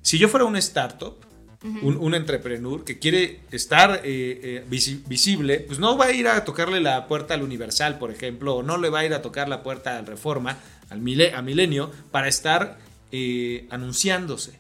si 0.00 0.19
yo 0.19 0.29
fuera 0.29 0.47
una 0.47 0.59
startup, 0.59 1.17
un, 1.62 1.99
un, 1.99 2.14
entrepreneur 2.14 2.83
que 2.85 2.99
quiere 2.99 3.40
estar 3.50 4.00
eh, 4.05 4.64
eh, 4.64 4.64
visible, 5.07 5.61
pues 5.61 5.79
no 5.79 5.99
va 5.99 6.07
a 6.07 6.12
ir 6.12 6.26
a 6.26 6.43
tocarle 6.43 6.81
la 6.81 7.07
puerta 7.07 7.35
al 7.35 7.43
Universal, 7.43 7.99
por 7.99 8.11
ejemplo, 8.11 8.57
o 8.57 8.62
no 8.62 8.79
le 8.79 8.88
va 8.88 9.00
a 9.00 9.05
ir 9.05 9.12
a 9.12 9.21
tocar 9.21 9.49
la 9.49 9.62
puerta 9.62 9.99
al 9.99 10.07
Reforma, 10.07 10.57
al 10.88 11.00
a 11.35 11.43
Milenio, 11.43 11.90
para 12.11 12.29
estar 12.29 12.79
eh, 13.12 13.67
anunciándose. 13.71 14.59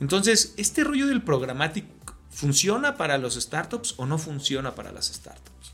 Entonces, 0.00 0.54
¿este 0.56 0.84
rollo 0.84 1.08
del 1.08 1.22
programático 1.22 1.88
funciona 2.38 2.96
para 2.96 3.18
los 3.18 3.34
startups 3.34 3.94
o 3.96 4.06
no 4.06 4.16
funciona 4.16 4.74
para 4.76 4.92
las 4.92 5.06
startups? 5.06 5.72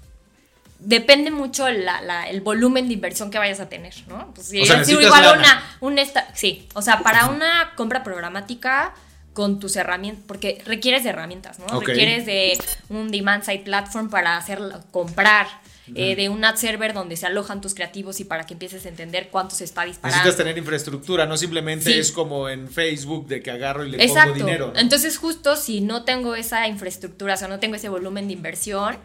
depende 0.79 1.31
mucho 1.31 1.67
el 1.67 2.41
volumen 2.43 2.89
de 2.89 2.95
inversión 2.95 3.31
que 3.31 3.39
vayas 3.39 3.61
a 3.61 3.69
tener, 3.69 3.95
¿no? 4.07 4.33
Pues, 4.35 4.49
o 4.49 4.65
sea, 4.67 4.83
igual 4.87 5.41
una, 5.81 6.05
sí, 6.35 6.69
o 6.75 6.83
sea, 6.83 7.01
para 7.01 7.27
una 7.27 7.73
compra 7.75 8.03
programática 8.05 8.95
con 9.33 9.59
tus 9.61 9.77
herramientas, 9.77 10.25
porque 10.27 10.63
requieres 10.67 11.03
de 11.05 11.11
herramientas, 11.11 11.59
¿no? 11.59 11.81
Requieres 11.81 12.27
de 12.27 12.59
un 12.89 13.11
demand 13.11 13.43
side 13.45 13.61
platform 13.61 14.11
para 14.11 14.37
hacer 14.37 14.61
comprar, 14.91 15.47
eh, 15.95 16.17
de 16.17 16.31
un 16.31 16.43
ad 16.45 16.57
server 16.57 16.95
donde 16.95 17.17
se 17.17 17.27
alojan 17.27 17.61
tus 17.61 17.75
creativos 17.75 18.19
y 18.21 18.25
para 18.25 18.47
que 18.47 18.55
empieces 18.55 18.87
a 18.87 18.89
entender 18.89 19.29
cuánto 19.31 19.55
se 19.55 19.65
está 19.65 19.85
disparando. 19.85 20.17
Necesitas 20.17 20.37
tener 20.37 20.57
infraestructura, 20.57 21.27
no 21.27 21.37
simplemente 21.37 21.99
es 21.99 22.11
como 22.11 22.49
en 22.49 22.71
Facebook 22.71 23.27
de 23.27 23.43
que 23.43 23.51
agarro 23.51 23.85
y 23.85 23.91
le 23.91 24.09
pongo 24.09 24.33
dinero. 24.33 24.73
Entonces, 24.77 25.19
justo 25.19 25.57
si 25.57 25.83
no 25.83 26.05
tengo 26.05 26.37
esa 26.37 26.67
infraestructura, 26.69 27.35
o 27.35 27.37
sea, 27.37 27.49
no 27.49 27.59
tengo 27.61 27.75
ese 27.75 27.91
volumen 27.91 28.29
de 28.29 28.33
inversión, 28.33 28.97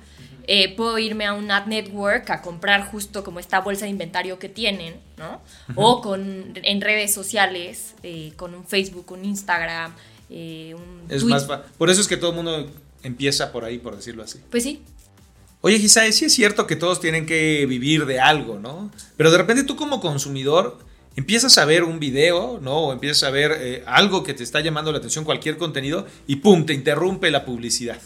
eh, 0.48 0.74
puedo 0.76 0.98
irme 0.98 1.26
a 1.26 1.34
un 1.34 1.52
ad 1.52 1.66
network 1.66 2.30
a 2.30 2.42
comprar 2.42 2.90
justo 2.90 3.26
como 3.26 3.40
esta 3.40 3.60
bolsa 3.60 3.86
de 3.86 3.92
inventario 3.92 4.40
que 4.40 4.48
tienen, 4.48 4.96
¿no? 5.18 5.42
O 5.76 6.02
con, 6.02 6.54
en 6.56 6.82
redes 6.82 7.14
sociales, 7.14 7.94
eh, 8.04 8.32
con 8.38 8.56
un 8.56 8.66
Facebook, 8.66 9.12
un 9.12 9.26
Instagram, 9.26 9.94
un 10.30 11.04
es 11.10 11.26
más 11.26 11.44
Por 11.78 11.90
eso 11.90 12.00
es 12.00 12.08
que 12.08 12.16
todo 12.16 12.30
el 12.30 12.38
mundo 12.38 12.72
empieza 13.04 13.52
por 13.52 13.66
ahí, 13.66 13.80
por 13.80 13.98
decirlo 13.98 14.24
así. 14.24 14.40
Pues 14.50 14.64
sí. 14.64 14.82
Oye, 15.62 15.78
Gisae, 15.78 16.14
sí 16.14 16.26
es 16.26 16.34
cierto 16.34 16.68
que 16.68 16.76
todos 16.76 17.02
tienen 17.02 17.26
que 17.26 17.66
vivir 17.66 18.06
de 18.06 18.20
algo, 18.20 18.60
¿no? 18.60 18.92
Pero 19.18 19.30
de 19.30 19.38
repente 19.38 19.64
tú 19.64 19.76
como 19.76 20.00
consumidor 20.00 20.80
empiezas 21.18 21.58
a 21.58 21.66
ver 21.66 21.84
un 21.84 22.00
video, 22.00 22.60
¿no? 22.62 22.78
O 22.78 22.94
empiezas 22.94 23.24
a 23.24 23.30
ver 23.30 23.52
eh, 23.60 23.84
algo 23.86 24.24
que 24.24 24.34
te 24.34 24.44
está 24.44 24.62
llamando 24.62 24.92
la 24.94 25.00
atención, 25.00 25.26
cualquier 25.26 25.58
contenido, 25.58 26.08
y 26.28 26.38
¡pum! 26.38 26.66
te 26.66 26.74
interrumpe 26.74 27.30
la 27.30 27.46
publicidad. 27.46 28.00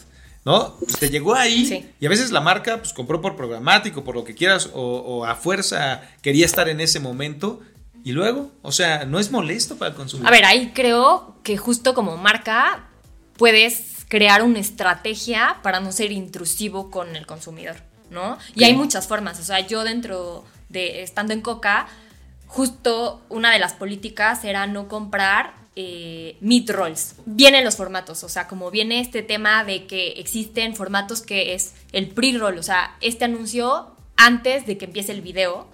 ¿No? 0.44 0.76
Pues 0.78 0.98
te 0.98 1.08
llegó 1.08 1.34
ahí 1.34 1.90
y 1.98 2.04
a 2.04 2.08
veces 2.10 2.30
la 2.30 2.42
marca 2.42 2.76
pues 2.76 2.92
compró 2.92 3.22
por 3.22 3.34
programático, 3.34 4.04
por 4.04 4.14
lo 4.14 4.24
que 4.24 4.34
quieras, 4.34 4.68
o, 4.74 5.24
a 5.24 5.36
fuerza 5.36 6.02
quería 6.20 6.44
estar 6.44 6.68
en 6.68 6.82
ese 6.82 7.00
momento 7.00 7.60
y 8.04 8.12
luego, 8.12 8.52
o 8.60 8.70
sea, 8.70 9.06
no 9.06 9.18
es 9.18 9.30
molesto 9.30 9.76
para 9.78 9.92
el 9.92 9.96
consumidor. 9.96 10.28
A 10.28 10.30
ver, 10.30 10.44
ahí 10.44 10.72
creo 10.74 11.38
que 11.42 11.56
justo 11.56 11.94
como 11.94 12.18
marca 12.18 12.90
puedes 13.38 13.93
crear 14.08 14.42
una 14.42 14.58
estrategia 14.58 15.56
para 15.62 15.80
no 15.80 15.92
ser 15.92 16.12
intrusivo 16.12 16.90
con 16.90 17.16
el 17.16 17.26
consumidor, 17.26 17.76
¿no? 18.10 18.38
Y 18.54 18.64
hay 18.64 18.74
muchas 18.74 19.06
formas, 19.06 19.40
o 19.40 19.44
sea, 19.44 19.60
yo 19.60 19.84
dentro 19.84 20.44
de, 20.68 21.02
estando 21.02 21.32
en 21.32 21.40
Coca, 21.40 21.86
justo 22.46 23.22
una 23.28 23.50
de 23.50 23.58
las 23.58 23.72
políticas 23.72 24.44
era 24.44 24.66
no 24.66 24.88
comprar 24.88 25.54
eh, 25.76 26.36
mid 26.40 26.70
rolls. 26.70 27.16
Vienen 27.26 27.64
los 27.64 27.76
formatos, 27.76 28.22
o 28.22 28.28
sea, 28.28 28.46
como 28.46 28.70
viene 28.70 29.00
este 29.00 29.22
tema 29.22 29.64
de 29.64 29.86
que 29.86 30.12
existen 30.12 30.76
formatos 30.76 31.20
que 31.20 31.54
es 31.54 31.74
el 31.92 32.08
pre-roll, 32.08 32.58
o 32.58 32.62
sea, 32.62 32.96
este 33.00 33.24
anuncio 33.24 33.96
antes 34.16 34.66
de 34.66 34.78
que 34.78 34.84
empiece 34.84 35.12
el 35.12 35.20
video. 35.20 35.66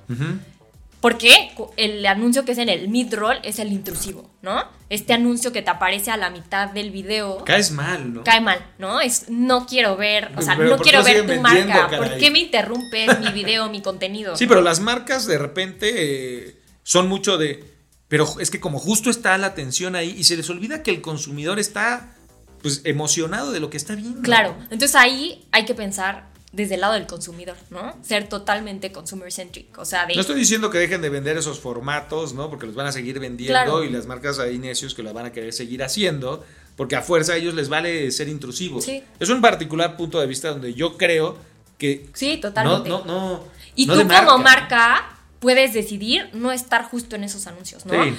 Porque 1.01 1.51
el 1.77 2.05
anuncio 2.05 2.45
que 2.45 2.53
es 2.53 2.59
en 2.59 2.69
el 2.69 2.89
mid-roll 2.89 3.39
es 3.43 3.59
el 3.59 3.73
intrusivo, 3.73 4.31
¿no? 4.43 4.63
Este 4.91 5.15
anuncio 5.15 5.51
que 5.51 5.63
te 5.63 5.71
aparece 5.71 6.11
a 6.11 6.19
la 6.19 6.29
mitad 6.29 6.69
del 6.69 6.91
video. 6.91 7.43
Caes 7.45 7.71
mal, 7.71 8.13
¿no? 8.13 8.25
Cae 8.25 8.43
mal, 8.43 8.59
¿no? 8.79 9.01
Es 9.01 9.31
no 9.31 9.67
quiero 9.67 9.97
ver, 9.97 10.31
o 10.37 10.43
sea, 10.43 10.57
no 10.57 10.77
quiero 10.79 11.03
ver 11.03 11.27
tu 11.27 11.41
marca. 11.41 11.89
¿Por 11.97 12.19
qué 12.19 12.31
me 12.31 12.41
interrumpes 12.41 13.19
mi 13.21 13.31
video, 13.33 13.71
mi 13.71 13.81
contenido? 13.81 14.37
Sí, 14.37 14.47
pero 14.47 14.61
las 14.61 14.81
marcas 14.81 15.27
de 15.27 15.39
repente 15.39 16.49
eh, 16.49 16.61
son 16.83 17.09
mucho 17.09 17.39
de. 17.39 17.65
Pero 18.09 18.29
es 18.39 18.51
que 18.51 18.61
como 18.61 18.79
justo 18.79 19.09
está 19.09 19.39
la 19.39 19.47
atención 19.47 19.95
ahí 19.97 20.15
y 20.19 20.25
se 20.25 20.37
les 20.37 20.51
olvida 20.51 20.83
que 20.83 20.91
el 20.91 21.01
consumidor 21.01 21.59
está 21.59 22.15
pues 22.61 22.83
emocionado 22.85 23.53
de 23.53 23.61
lo 23.61 23.71
que 23.71 23.77
está 23.77 23.95
viendo. 23.95 24.21
Claro, 24.21 24.55
entonces 24.65 24.95
ahí 24.97 25.47
hay 25.53 25.65
que 25.65 25.75
pensar 25.75 26.30
desde 26.53 26.75
el 26.75 26.81
lado 26.81 26.95
del 26.95 27.07
consumidor, 27.07 27.57
¿no? 27.71 27.97
Ser 28.03 28.29
totalmente 28.29 28.91
consumer 28.91 29.33
centric, 29.33 29.79
o 29.79 29.85
sea, 29.85 30.07
No 30.13 30.21
estoy 30.21 30.37
diciendo 30.37 30.71
que 30.71 30.79
dejen 30.79 31.01
de 31.01 31.09
vender 31.09 31.37
esos 31.37 31.61
formatos, 31.61 32.35
¿no? 32.35 32.51
Porque 32.51 32.67
los 32.67 32.75
van 32.75 32.87
a 32.87 32.93
seguir 32.93 33.21
vendiendo 33.21 33.85
y 33.85 33.91
las 33.91 34.07
marcas 34.07 34.39
ahí 34.39 34.59
necios 34.59 34.95
que 34.95 35.03
lo 35.03 35.13
van 35.13 35.27
a 35.27 35.33
querer 35.33 35.53
seguir 35.53 35.83
haciendo, 35.83 36.45
porque 36.77 36.97
a 36.97 37.03
fuerza 37.03 37.35
a 37.35 37.37
ellos 37.37 37.55
les 37.55 37.69
vale 37.69 38.11
ser 38.11 38.29
intrusivos. 38.29 38.85
Sí. 38.85 39.03
Es 39.21 39.29
un 39.29 39.41
particular 39.41 39.97
punto 39.97 40.21
de 40.21 40.27
vista 40.27 40.49
donde 40.51 40.75
yo 40.75 40.97
creo 40.97 41.37
que... 41.79 42.09
Sí, 42.15 42.39
totalmente. 42.39 42.89
No, 42.89 43.05
no, 43.05 43.31
no. 43.31 43.45
Y 43.77 43.87
tú 43.87 44.07
como 44.09 44.39
marca 44.39 45.19
puedes 45.39 45.73
decidir 45.73 46.31
no 46.33 46.51
estar 46.51 46.85
justo 46.85 47.15
en 47.17 47.25
esos 47.25 47.47
anuncios, 47.47 47.87
¿no? 47.87 48.03
Sí 48.05 48.15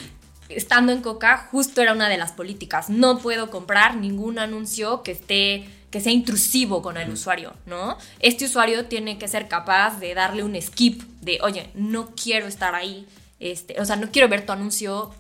estando 0.56 0.92
en 0.92 1.02
Coca, 1.02 1.48
justo 1.52 1.82
era 1.82 1.94
una 1.94 2.10
de 2.10 2.18
las 2.18 2.32
políticas. 2.32 2.90
No 2.90 3.20
puedo 3.20 3.50
comprar 3.50 3.96
ningún 3.96 4.40
anuncio 4.40 5.04
que 5.04 5.12
esté 5.12 5.66
que 5.92 6.00
sea 6.00 6.12
intrusivo 6.12 6.82
con 6.82 6.98
el 6.98 7.10
usuario, 7.12 7.54
¿no? 7.66 7.98
Este 8.20 8.46
usuario 8.46 8.86
tiene 8.86 9.18
que 9.20 9.28
ser 9.28 9.48
capaz 9.48 10.00
de 10.00 10.14
darle 10.14 10.44
un 10.44 10.60
skip 10.60 11.02
de, 11.22 11.40
oye, 11.42 11.70
no 11.76 12.12
quiero 12.16 12.48
estar 12.48 12.74
ahí, 12.74 13.06
este, 13.40 13.80
o 13.80 13.86
sea, 13.86 13.98
no 13.98 14.10
quiero 14.10 14.30
ver 14.30 14.46
tu 14.46 14.54
anuncio, 14.54 15.14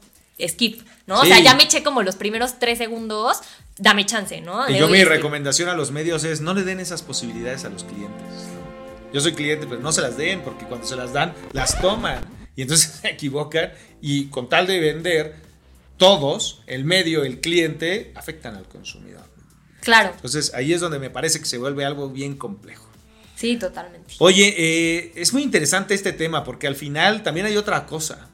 skip, 0.47 0.81
¿no? 1.05 1.19
O 1.19 1.25
sea, 1.25 1.39
ya 1.39 1.55
me 1.55 1.63
eché 1.63 1.83
como 1.83 2.01
los 2.03 2.15
primeros 2.15 2.57
tres 2.57 2.77
segundos, 2.77 3.41
dame 3.77 4.05
chance, 4.05 4.39
¿no? 4.41 4.67
Y 4.69 4.77
yo 4.77 4.87
mi 4.87 5.03
recomendación 5.03 5.69
a 5.69 5.75
los 5.75 5.91
medios 5.91 6.23
es 6.23 6.41
no 6.41 6.53
le 6.53 6.63
den 6.63 6.79
esas 6.79 7.03
posibilidades 7.03 7.65
a 7.65 7.69
los 7.69 7.83
clientes. 7.83 8.47
Yo 9.13 9.19
soy 9.19 9.33
cliente, 9.33 9.67
pero 9.67 9.81
no 9.81 9.91
se 9.91 10.01
las 10.01 10.15
den, 10.15 10.41
porque 10.41 10.65
cuando 10.65 10.87
se 10.87 10.95
las 10.95 11.11
dan, 11.11 11.33
las 11.51 11.79
toman. 11.81 12.21
Y 12.55 12.61
entonces 12.61 12.91
se 13.01 13.09
equivocan 13.09 13.73
y 14.01 14.27
con 14.27 14.47
tal 14.47 14.67
de 14.67 14.79
vender, 14.79 15.35
todos, 15.97 16.61
el 16.65 16.85
medio, 16.85 17.23
el 17.23 17.41
cliente, 17.41 18.13
afectan 18.15 18.55
al 18.55 18.63
consumidor. 18.63 19.20
Claro. 19.81 20.11
Entonces 20.15 20.53
ahí 20.53 20.73
es 20.73 20.79
donde 20.79 20.99
me 20.99 21.09
parece 21.09 21.39
que 21.39 21.45
se 21.45 21.57
vuelve 21.57 21.83
algo 21.83 22.09
bien 22.09 22.37
complejo. 22.37 22.87
Sí, 23.35 23.57
totalmente. 23.57 24.13
Oye, 24.19 24.53
eh, 24.55 25.13
es 25.15 25.33
muy 25.33 25.41
interesante 25.41 25.95
este 25.95 26.13
tema 26.13 26.43
porque 26.43 26.67
al 26.67 26.75
final 26.75 27.23
también 27.23 27.47
hay 27.47 27.57
otra 27.57 27.85
cosa. 27.87 28.29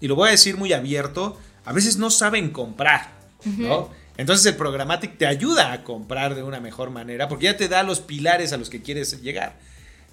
Y 0.00 0.06
lo 0.06 0.14
voy 0.14 0.28
a 0.28 0.30
decir 0.32 0.56
muy 0.56 0.72
abierto. 0.72 1.38
A 1.64 1.72
veces 1.72 1.96
no 1.96 2.10
saben 2.10 2.50
comprar, 2.50 3.12
¿no? 3.44 3.90
Entonces 4.16 4.46
el 4.46 4.56
programmatic 4.56 5.18
te 5.18 5.26
ayuda 5.26 5.72
a 5.72 5.84
comprar 5.84 6.34
de 6.34 6.42
una 6.42 6.60
mejor 6.60 6.90
manera 6.90 7.28
porque 7.28 7.46
ya 7.46 7.56
te 7.56 7.68
da 7.68 7.82
los 7.82 8.00
pilares 8.00 8.52
a 8.52 8.56
los 8.56 8.70
que 8.70 8.82
quieres 8.82 9.20
llegar. 9.22 9.58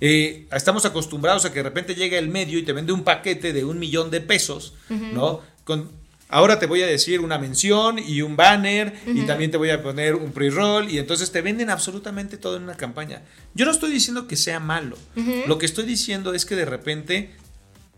Eh, 0.01 0.47
estamos 0.51 0.85
acostumbrados 0.85 1.45
a 1.45 1.49
que 1.51 1.59
de 1.59 1.63
repente 1.63 1.93
llega 1.93 2.17
el 2.17 2.29
medio 2.29 2.57
y 2.57 2.63
te 2.63 2.71
vende 2.71 2.93
un 2.93 3.03
paquete 3.03 3.51
de 3.51 3.65
un 3.65 3.77
millón 3.77 4.09
de 4.09 4.21
pesos, 4.21 4.73
¿no? 4.89 5.41
Con 5.63 5.91
ahora 6.29 6.59
te 6.59 6.67
voy 6.67 6.81
a 6.81 6.87
decir 6.87 7.19
una 7.19 7.37
mención 7.37 7.99
y 7.99 8.21
un 8.21 8.37
banner 8.37 8.93
y 9.07 9.23
también 9.23 9.51
te 9.51 9.57
voy 9.57 9.71
a 9.71 9.83
poner 9.83 10.15
un 10.15 10.31
pre-roll 10.31 10.89
y 10.89 10.99
entonces 10.99 11.31
te 11.31 11.41
venden 11.41 11.69
absolutamente 11.69 12.37
todo 12.37 12.55
en 12.55 12.63
una 12.63 12.77
campaña. 12.77 13.23
Yo 13.53 13.65
no 13.65 13.71
estoy 13.71 13.91
diciendo 13.91 14.27
que 14.27 14.37
sea 14.37 14.59
malo, 14.59 14.97
lo 15.47 15.57
que 15.57 15.65
estoy 15.65 15.85
diciendo 15.85 16.33
es 16.33 16.45
que 16.45 16.55
de 16.55 16.65
repente 16.65 17.31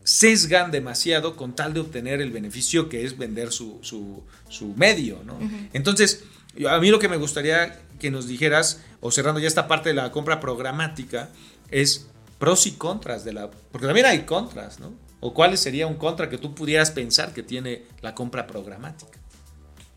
sesgan 0.03 0.71
demasiado 0.71 1.35
con 1.35 1.55
tal 1.55 1.73
de 1.73 1.81
obtener 1.81 2.21
el 2.21 2.31
beneficio 2.31 2.89
que 2.89 3.05
es 3.05 3.17
vender 3.17 3.51
su, 3.51 3.79
su, 3.81 4.73
medio, 4.75 5.21
¿no? 5.25 5.37
Entonces, 5.73 6.23
a 6.67 6.79
mí 6.79 6.89
lo 6.89 6.99
que 6.99 7.09
me 7.09 7.17
gustaría 7.17 7.79
que 7.99 8.09
nos 8.09 8.27
dijeras, 8.27 8.81
o 8.99 9.11
cerrando 9.11 9.39
ya 9.39 9.47
esta 9.47 9.67
parte 9.67 9.89
de 9.89 9.95
la 9.95 10.11
compra 10.11 10.39
programática, 10.39 11.29
es 11.69 12.07
pros 12.39 12.65
y 12.65 12.71
contras 12.71 13.23
de 13.23 13.33
la... 13.33 13.51
Porque 13.51 13.85
también 13.85 14.07
hay 14.07 14.23
contras, 14.23 14.79
¿no? 14.79 14.93
¿O 15.21 15.33
cuál 15.33 15.57
sería 15.57 15.87
un 15.87 15.95
contra 15.95 16.29
que 16.29 16.37
tú 16.37 16.53
pudieras 16.53 16.91
pensar 16.91 17.33
que 17.33 17.43
tiene 17.43 17.83
la 18.01 18.13
compra 18.13 18.47
programática? 18.47 19.21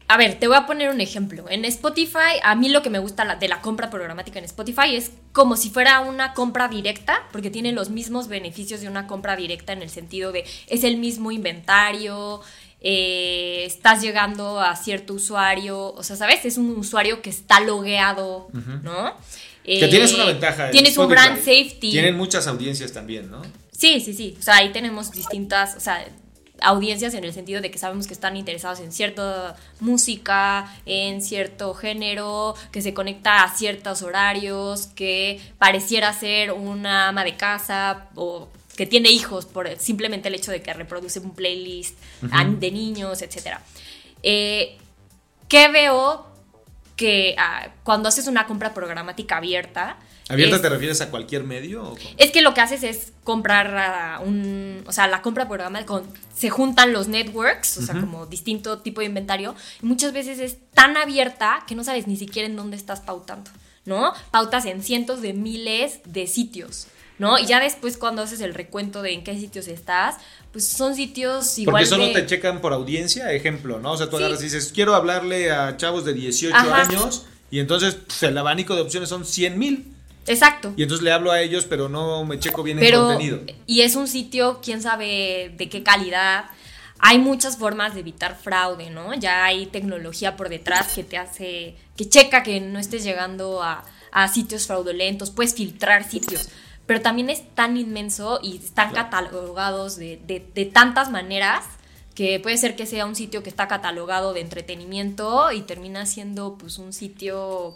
A 0.06 0.18
ver, 0.18 0.38
te 0.38 0.46
voy 0.46 0.56
a 0.56 0.66
poner 0.66 0.90
un 0.90 1.00
ejemplo. 1.00 1.46
En 1.48 1.64
Spotify, 1.64 2.38
a 2.42 2.54
mí 2.54 2.68
lo 2.68 2.82
que 2.82 2.90
me 2.90 2.98
gusta 2.98 3.36
de 3.36 3.48
la 3.48 3.62
compra 3.62 3.88
programática 3.88 4.38
en 4.38 4.44
Spotify 4.44 4.94
es 4.94 5.12
como 5.32 5.56
si 5.56 5.70
fuera 5.70 6.00
una 6.00 6.34
compra 6.34 6.68
directa, 6.68 7.26
porque 7.32 7.50
tiene 7.50 7.72
los 7.72 7.88
mismos 7.88 8.28
beneficios 8.28 8.82
de 8.82 8.88
una 8.88 9.06
compra 9.06 9.34
directa 9.34 9.72
en 9.72 9.80
el 9.80 9.88
sentido 9.88 10.30
de 10.30 10.44
es 10.66 10.84
el 10.84 10.98
mismo 10.98 11.30
inventario, 11.30 12.42
eh, 12.82 13.64
estás 13.64 14.02
llegando 14.02 14.60
a 14.60 14.76
cierto 14.76 15.14
usuario, 15.14 15.94
o 15.94 16.02
sea, 16.02 16.16
¿sabes? 16.16 16.44
Es 16.44 16.58
un 16.58 16.76
usuario 16.76 17.22
que 17.22 17.30
está 17.30 17.60
logueado, 17.60 18.48
¿no? 18.82 19.14
que 19.64 19.88
tienes 19.88 20.12
una 20.12 20.24
eh, 20.24 20.32
ventaja. 20.34 20.70
Tienes 20.70 20.98
un 20.98 21.08
brand 21.08 21.38
safety. 21.38 21.90
Tienen 21.90 22.14
muchas 22.14 22.46
audiencias 22.46 22.92
también, 22.92 23.30
¿no? 23.30 23.40
Sí, 23.76 24.00
sí, 24.00 24.14
sí. 24.14 24.36
O 24.38 24.42
sea, 24.42 24.56
ahí 24.56 24.72
tenemos 24.72 25.10
distintas, 25.10 25.76
o 25.76 25.80
sea, 25.80 26.06
audiencias 26.60 27.14
en 27.14 27.24
el 27.24 27.32
sentido 27.32 27.60
de 27.60 27.70
que 27.70 27.78
sabemos 27.78 28.06
que 28.06 28.14
están 28.14 28.36
interesados 28.36 28.80
en 28.80 28.92
cierta 28.92 29.56
música, 29.80 30.72
en 30.86 31.20
cierto 31.20 31.74
género, 31.74 32.54
que 32.70 32.82
se 32.82 32.94
conecta 32.94 33.42
a 33.42 33.54
ciertos 33.54 34.02
horarios, 34.02 34.86
que 34.88 35.40
pareciera 35.58 36.12
ser 36.12 36.52
una 36.52 37.08
ama 37.08 37.24
de 37.24 37.36
casa 37.36 38.08
o 38.14 38.48
que 38.76 38.86
tiene 38.86 39.10
hijos 39.10 39.46
por 39.46 39.68
simplemente 39.78 40.28
el 40.28 40.34
hecho 40.34 40.50
de 40.50 40.62
que 40.62 40.72
reproduce 40.72 41.20
un 41.20 41.34
playlist 41.34 41.98
de 42.22 42.70
niños, 42.70 43.22
etc. 43.22 43.58
Eh, 44.22 44.78
¿Qué 45.48 45.68
veo 45.68 46.26
que 46.96 47.34
ah, 47.38 47.68
cuando 47.82 48.08
haces 48.08 48.26
una 48.26 48.46
compra 48.46 48.72
programática 48.74 49.36
abierta, 49.36 49.98
¿Abierta 50.28 50.60
te 50.60 50.68
refieres 50.68 51.00
a 51.00 51.10
cualquier 51.10 51.44
medio? 51.44 51.94
es 52.16 52.30
que 52.30 52.40
lo 52.40 52.54
que 52.54 52.60
haces 52.62 52.82
es 52.82 53.12
comprar 53.24 54.20
un. 54.22 54.82
O 54.86 54.92
sea, 54.92 55.06
la 55.06 55.20
compra 55.20 55.46
programática. 55.48 55.86
Con, 55.86 56.04
se 56.34 56.50
juntan 56.50 56.92
los 56.92 57.08
networks, 57.08 57.78
o 57.78 57.82
sea, 57.82 58.00
como 58.00 58.26
distinto 58.26 58.78
tipo 58.78 59.00
de 59.00 59.06
inventario. 59.06 59.54
Y 59.82 59.86
muchas 59.86 60.12
veces 60.12 60.38
es 60.38 60.56
tan 60.72 60.96
abierta 60.96 61.64
que 61.66 61.74
no 61.74 61.84
sabes 61.84 62.06
ni 62.06 62.16
siquiera 62.16 62.46
en 62.46 62.56
dónde 62.56 62.76
estás 62.76 63.00
pautando, 63.00 63.50
¿no? 63.84 64.14
Pautas 64.30 64.64
en 64.64 64.82
cientos 64.82 65.20
de 65.20 65.34
miles 65.34 66.00
de 66.06 66.26
sitios. 66.26 66.88
¿no? 67.18 67.38
Y 67.38 67.46
ya 67.46 67.60
después 67.60 67.96
cuando 67.96 68.22
haces 68.22 68.40
el 68.40 68.54
recuento 68.54 69.00
de 69.00 69.12
en 69.12 69.22
qué 69.22 69.38
sitios 69.38 69.68
estás, 69.68 70.16
pues 70.52 70.64
son 70.66 70.96
sitios 70.96 71.58
igual 71.58 71.84
Porque 71.84 71.86
solo 71.86 72.12
te 72.12 72.26
checan 72.26 72.60
por 72.60 72.72
audiencia, 72.72 73.30
ejemplo, 73.32 73.78
¿no? 73.78 73.92
O 73.92 73.96
sea, 73.96 74.10
tú 74.10 74.16
agarras 74.16 74.40
y 74.40 74.44
dices, 74.44 74.72
quiero 74.74 74.94
hablarle 74.96 75.52
a 75.52 75.76
chavos 75.76 76.04
de 76.04 76.12
18 76.12 76.56
años 76.56 77.26
y 77.50 77.60
entonces 77.60 77.94
pues, 77.94 78.22
el 78.24 78.36
abanico 78.36 78.74
de 78.74 78.82
opciones 78.82 79.08
son 79.08 79.24
100 79.24 79.58
mil. 79.58 79.93
Exacto. 80.26 80.72
Y 80.76 80.82
entonces 80.82 81.04
le 81.04 81.12
hablo 81.12 81.30
a 81.30 81.40
ellos, 81.40 81.66
pero 81.68 81.88
no 81.88 82.24
me 82.24 82.38
checo 82.38 82.62
bien 82.62 82.78
el 82.78 82.94
contenido. 82.94 83.40
Y 83.66 83.82
es 83.82 83.94
un 83.94 84.08
sitio, 84.08 84.60
quién 84.62 84.82
sabe 84.82 85.52
de 85.56 85.68
qué 85.68 85.82
calidad. 85.82 86.46
Hay 86.98 87.18
muchas 87.18 87.58
formas 87.58 87.94
de 87.94 88.00
evitar 88.00 88.36
fraude, 88.36 88.90
¿no? 88.90 89.14
Ya 89.14 89.44
hay 89.44 89.66
tecnología 89.66 90.36
por 90.36 90.48
detrás 90.48 90.92
que 90.94 91.04
te 91.04 91.18
hace, 91.18 91.76
que 91.96 92.08
checa 92.08 92.42
que 92.42 92.60
no 92.60 92.78
estés 92.78 93.04
llegando 93.04 93.62
a, 93.62 93.84
sitios 94.32 94.68
fraudulentos, 94.68 95.30
puedes 95.32 95.54
filtrar 95.54 96.08
sitios. 96.08 96.48
Pero 96.86 97.00
también 97.00 97.30
es 97.30 97.42
tan 97.54 97.76
inmenso 97.76 98.38
y 98.42 98.56
están 98.58 98.92
catalogados 98.92 99.96
de, 99.96 100.20
de 100.26 100.64
tantas 100.66 101.10
maneras 101.10 101.64
que 102.14 102.38
puede 102.38 102.56
ser 102.56 102.76
que 102.76 102.86
sea 102.86 103.06
un 103.06 103.16
sitio 103.16 103.42
que 103.42 103.50
está 103.50 103.66
catalogado 103.66 104.32
de 104.32 104.40
entretenimiento 104.40 105.50
y 105.50 105.62
termina 105.62 106.06
siendo 106.06 106.56
pues 106.56 106.78
un 106.78 106.92
sitio 106.92 107.74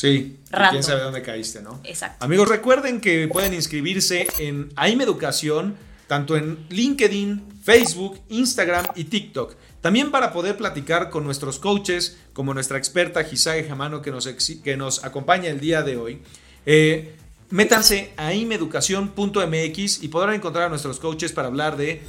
Sí, 0.00 0.38
quién 0.70 0.82
sabe 0.82 1.02
dónde 1.02 1.20
caíste, 1.20 1.60
¿no? 1.60 1.78
Exacto. 1.84 2.24
Amigos, 2.24 2.48
recuerden 2.48 3.02
que 3.02 3.28
pueden 3.28 3.52
inscribirse 3.52 4.26
en 4.38 4.72
AIM 4.74 5.02
Educación, 5.02 5.76
tanto 6.06 6.38
en 6.38 6.64
LinkedIn, 6.70 7.60
Facebook, 7.62 8.18
Instagram 8.30 8.86
y 8.94 9.04
TikTok. 9.04 9.56
También 9.82 10.10
para 10.10 10.32
poder 10.32 10.56
platicar 10.56 11.10
con 11.10 11.24
nuestros 11.24 11.58
coaches, 11.58 12.16
como 12.32 12.54
nuestra 12.54 12.78
experta 12.78 13.24
Gisage 13.24 13.68
Jamano 13.68 14.00
que 14.00 14.10
nos, 14.10 14.26
que 14.26 14.74
nos 14.78 15.04
acompaña 15.04 15.50
el 15.50 15.60
día 15.60 15.82
de 15.82 15.98
hoy. 15.98 16.22
Eh, 16.64 17.14
métanse 17.50 18.14
a 18.16 18.32
imeducación.mx 18.32 20.02
y 20.02 20.08
podrán 20.08 20.36
encontrar 20.36 20.64
a 20.64 20.68
nuestros 20.70 20.98
coaches 20.98 21.32
para 21.32 21.48
hablar 21.48 21.76
de 21.76 22.00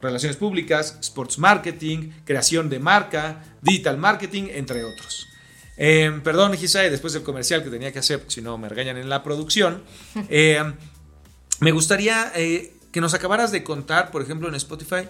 relaciones 0.00 0.36
públicas, 0.36 0.98
sports 1.00 1.36
marketing, 1.40 2.12
creación 2.24 2.70
de 2.70 2.78
marca, 2.78 3.42
digital 3.60 3.98
marketing, 3.98 4.44
entre 4.52 4.84
otros. 4.84 5.29
Em, 5.82 6.20
perdón, 6.20 6.52
Gisai, 6.58 6.90
después 6.90 7.14
del 7.14 7.22
comercial 7.22 7.64
que 7.64 7.70
tenía 7.70 7.90
que 7.90 8.00
hacer, 8.00 8.18
porque 8.18 8.34
si 8.34 8.42
no 8.42 8.58
me 8.58 8.68
regañan 8.68 8.98
en 8.98 9.08
la 9.08 9.22
producción. 9.22 9.82
Em, 10.28 10.74
me 11.60 11.72
gustaría 11.72 12.30
eh, 12.36 12.74
que 12.92 13.00
nos 13.00 13.14
acabaras 13.14 13.50
de 13.50 13.64
contar, 13.64 14.10
por 14.10 14.20
ejemplo, 14.20 14.46
en 14.46 14.54
Spotify, 14.56 15.08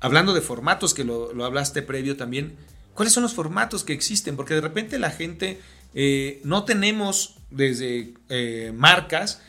hablando 0.00 0.34
de 0.34 0.42
formatos, 0.42 0.92
que 0.92 1.04
lo, 1.04 1.32
lo 1.32 1.46
hablaste 1.46 1.80
previo 1.80 2.18
también, 2.18 2.54
¿cuáles 2.92 3.14
son 3.14 3.22
los 3.22 3.32
formatos 3.32 3.82
que 3.82 3.94
existen? 3.94 4.36
Porque 4.36 4.52
de 4.52 4.60
repente 4.60 4.98
la 4.98 5.10
gente 5.10 5.62
eh, 5.94 6.40
no 6.44 6.64
tenemos 6.64 7.36
desde 7.50 8.14
eh, 8.28 8.72
marcas 8.74 9.40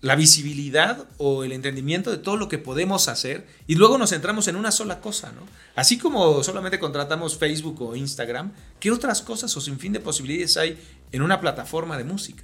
la 0.00 0.16
visibilidad 0.16 1.06
o 1.18 1.44
el 1.44 1.52
entendimiento 1.52 2.10
de 2.10 2.16
todo 2.16 2.36
lo 2.36 2.48
que 2.48 2.58
podemos 2.58 3.08
hacer 3.08 3.46
y 3.66 3.74
luego 3.74 3.98
nos 3.98 4.10
centramos 4.10 4.48
en 4.48 4.56
una 4.56 4.72
sola 4.72 5.00
cosa, 5.00 5.32
¿no? 5.32 5.42
Así 5.76 5.98
como 5.98 6.42
solamente 6.42 6.78
contratamos 6.78 7.36
Facebook 7.36 7.80
o 7.82 7.94
Instagram, 7.94 8.52
¿qué 8.80 8.90
otras 8.90 9.22
cosas 9.22 9.56
o 9.56 9.60
sin 9.60 9.78
fin 9.78 9.92
de 9.92 10.00
posibilidades 10.00 10.56
hay 10.56 10.78
en 11.12 11.22
una 11.22 11.40
plataforma 11.40 11.98
de 11.98 12.04
música? 12.04 12.42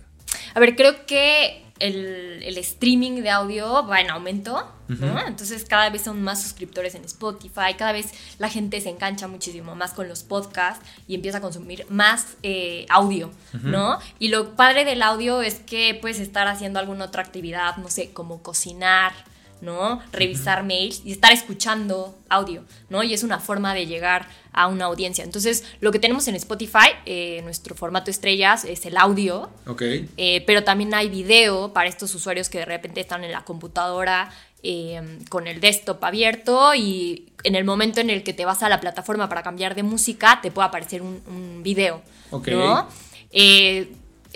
A 0.54 0.60
ver, 0.60 0.76
creo 0.76 1.06
que 1.06 1.64
el, 1.78 2.58
streaming 2.58 3.22
de 3.22 3.30
audio 3.30 3.86
va 3.86 4.00
en 4.00 4.10
aumento, 4.10 4.66
¿no? 4.88 5.26
Entonces 5.26 5.64
cada 5.64 5.90
vez 5.90 6.02
son 6.02 6.22
más 6.22 6.42
suscriptores 6.42 6.94
en 6.94 7.04
Spotify, 7.04 7.74
cada 7.76 7.92
vez 7.92 8.12
la 8.38 8.48
gente 8.48 8.80
se 8.80 8.90
engancha 8.90 9.28
muchísimo 9.28 9.74
más 9.74 9.92
con 9.92 10.08
los 10.08 10.22
podcasts 10.22 10.84
y 11.06 11.14
empieza 11.14 11.38
a 11.38 11.40
consumir 11.40 11.86
más 11.88 12.36
eh, 12.42 12.86
audio, 12.88 13.30
¿no? 13.62 13.98
Y 14.18 14.28
lo 14.28 14.56
padre 14.56 14.84
del 14.84 15.02
audio 15.02 15.42
es 15.42 15.56
que 15.60 15.96
puedes 16.00 16.20
estar 16.20 16.48
haciendo 16.48 16.78
alguna 16.78 17.06
otra 17.06 17.22
actividad, 17.22 17.76
no 17.76 17.88
sé, 17.88 18.10
como 18.12 18.42
cocinar, 18.42 19.12
¿no? 19.60 20.00
Revisar 20.12 20.64
mails 20.64 21.02
y 21.04 21.12
estar 21.12 21.32
escuchando 21.32 22.16
audio, 22.28 22.64
¿no? 22.88 23.02
Y 23.02 23.14
es 23.14 23.22
una 23.22 23.38
forma 23.38 23.74
de 23.74 23.86
llegar 23.86 24.28
a 24.58 24.66
una 24.66 24.86
audiencia. 24.86 25.22
Entonces, 25.22 25.62
lo 25.80 25.92
que 25.92 26.00
tenemos 26.00 26.26
en 26.26 26.34
Spotify, 26.34 26.90
eh, 27.06 27.40
nuestro 27.44 27.76
formato 27.76 28.10
estrellas, 28.10 28.64
es 28.64 28.84
el 28.86 28.96
audio. 28.96 29.50
Ok. 29.66 29.82
Eh, 30.16 30.42
pero 30.46 30.64
también 30.64 30.92
hay 30.94 31.08
video 31.08 31.72
para 31.72 31.88
estos 31.88 32.12
usuarios 32.16 32.48
que 32.48 32.58
de 32.58 32.64
repente 32.64 33.00
están 33.00 33.22
en 33.22 33.30
la 33.30 33.44
computadora 33.44 34.30
eh, 34.64 35.00
con 35.28 35.46
el 35.46 35.60
desktop 35.60 36.02
abierto 36.04 36.74
y 36.74 37.32
en 37.44 37.54
el 37.54 37.64
momento 37.64 38.00
en 38.00 38.10
el 38.10 38.24
que 38.24 38.32
te 38.32 38.44
vas 38.44 38.64
a 38.64 38.68
la 38.68 38.80
plataforma 38.80 39.28
para 39.28 39.44
cambiar 39.44 39.76
de 39.76 39.84
música, 39.84 40.40
te 40.42 40.50
puede 40.50 40.66
aparecer 40.66 41.02
un, 41.02 41.22
un 41.28 41.62
video, 41.62 42.02
Ok. 42.32 42.48
¿no? 42.48 42.88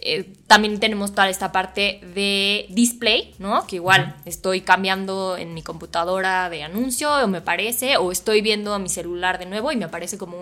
Eh, 0.04 0.32
también 0.48 0.80
tenemos 0.80 1.12
toda 1.12 1.28
esta 1.28 1.52
parte 1.52 2.00
de 2.14 2.66
display, 2.70 3.34
¿no? 3.38 3.64
Que 3.68 3.76
igual 3.76 4.16
estoy 4.24 4.62
cambiando 4.62 5.36
en 5.36 5.54
mi 5.54 5.62
computadora 5.62 6.50
de 6.50 6.64
anuncio, 6.64 7.12
o 7.12 7.28
me 7.28 7.40
parece, 7.40 7.96
o 7.98 8.10
estoy 8.10 8.42
viendo 8.42 8.76
mi 8.80 8.88
celular 8.88 9.38
de 9.38 9.46
nuevo 9.46 9.70
y 9.70 9.76
me 9.76 9.84
aparece 9.84 10.18
como 10.18 10.36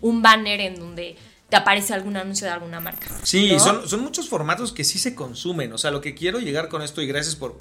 un, 0.00 0.22
banner 0.22 0.60
en 0.60 0.76
donde 0.76 1.16
te 1.50 1.56
aparece 1.56 1.92
algún 1.92 2.16
anuncio 2.16 2.46
de 2.46 2.54
alguna 2.54 2.80
marca. 2.80 3.06
Sí, 3.22 3.58
son, 3.58 3.86
son, 3.86 4.00
muchos 4.00 4.30
formatos 4.30 4.72
que 4.72 4.82
sí 4.82 4.98
se 4.98 5.14
consumen. 5.14 5.74
O 5.74 5.78
sea, 5.78 5.90
lo 5.90 6.00
que 6.00 6.14
quiero 6.14 6.38
llegar 6.40 6.68
con 6.70 6.80
esto, 6.80 7.02
y 7.02 7.06
gracias 7.06 7.36
por, 7.36 7.58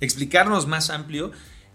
explicarnos 0.00 0.66
más 0.66 0.88
amplio, 0.88 1.30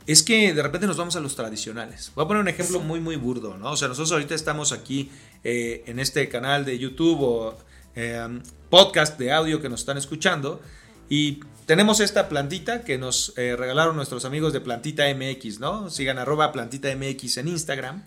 es 0.07 0.23
que 0.23 0.51
de 0.55 0.63
repente 0.63 0.87
nos 0.87 0.97
vamos 0.97 1.15
a 1.15 1.19
los 1.19 1.35
tradicionales. 1.35 2.11
Voy 2.15 2.25
a 2.25 2.27
poner 2.27 2.41
un 2.41 2.49
ejemplo 2.49 2.79
muy, 2.79 2.99
muy 2.99 3.17
burdo, 3.17 3.55
¿no? 3.55 3.71
O 3.71 3.77
sea, 3.77 3.87
nosotros 3.87 4.11
ahorita 4.13 4.33
estamos 4.33 4.71
aquí 4.71 5.11
eh, 5.43 5.83
en 5.85 5.99
este 5.99 6.27
canal 6.27 6.65
de 6.65 6.79
YouTube 6.79 7.21
o 7.21 7.68
eh, 7.99 8.41
podcast 8.69 9.19
de 9.19 9.31
audio 9.33 9.61
que 9.61 9.67
nos 9.67 9.81
están 9.81 9.97
escuchando. 9.97 10.61
Y 11.09 11.39
tenemos 11.65 11.99
esta 11.99 12.29
plantita 12.29 12.83
que 12.83 12.97
nos 12.97 13.33
eh, 13.35 13.55
regalaron 13.57 13.95
nuestros 13.95 14.25
amigos 14.25 14.53
de 14.53 14.61
Plantita 14.61 15.03
MX, 15.13 15.59
¿no? 15.59 15.89
Sigan 15.89 16.17
arroba 16.17 16.51
Plantita 16.51 16.87
MX 16.95 17.37
en 17.37 17.47
Instagram. 17.49 18.03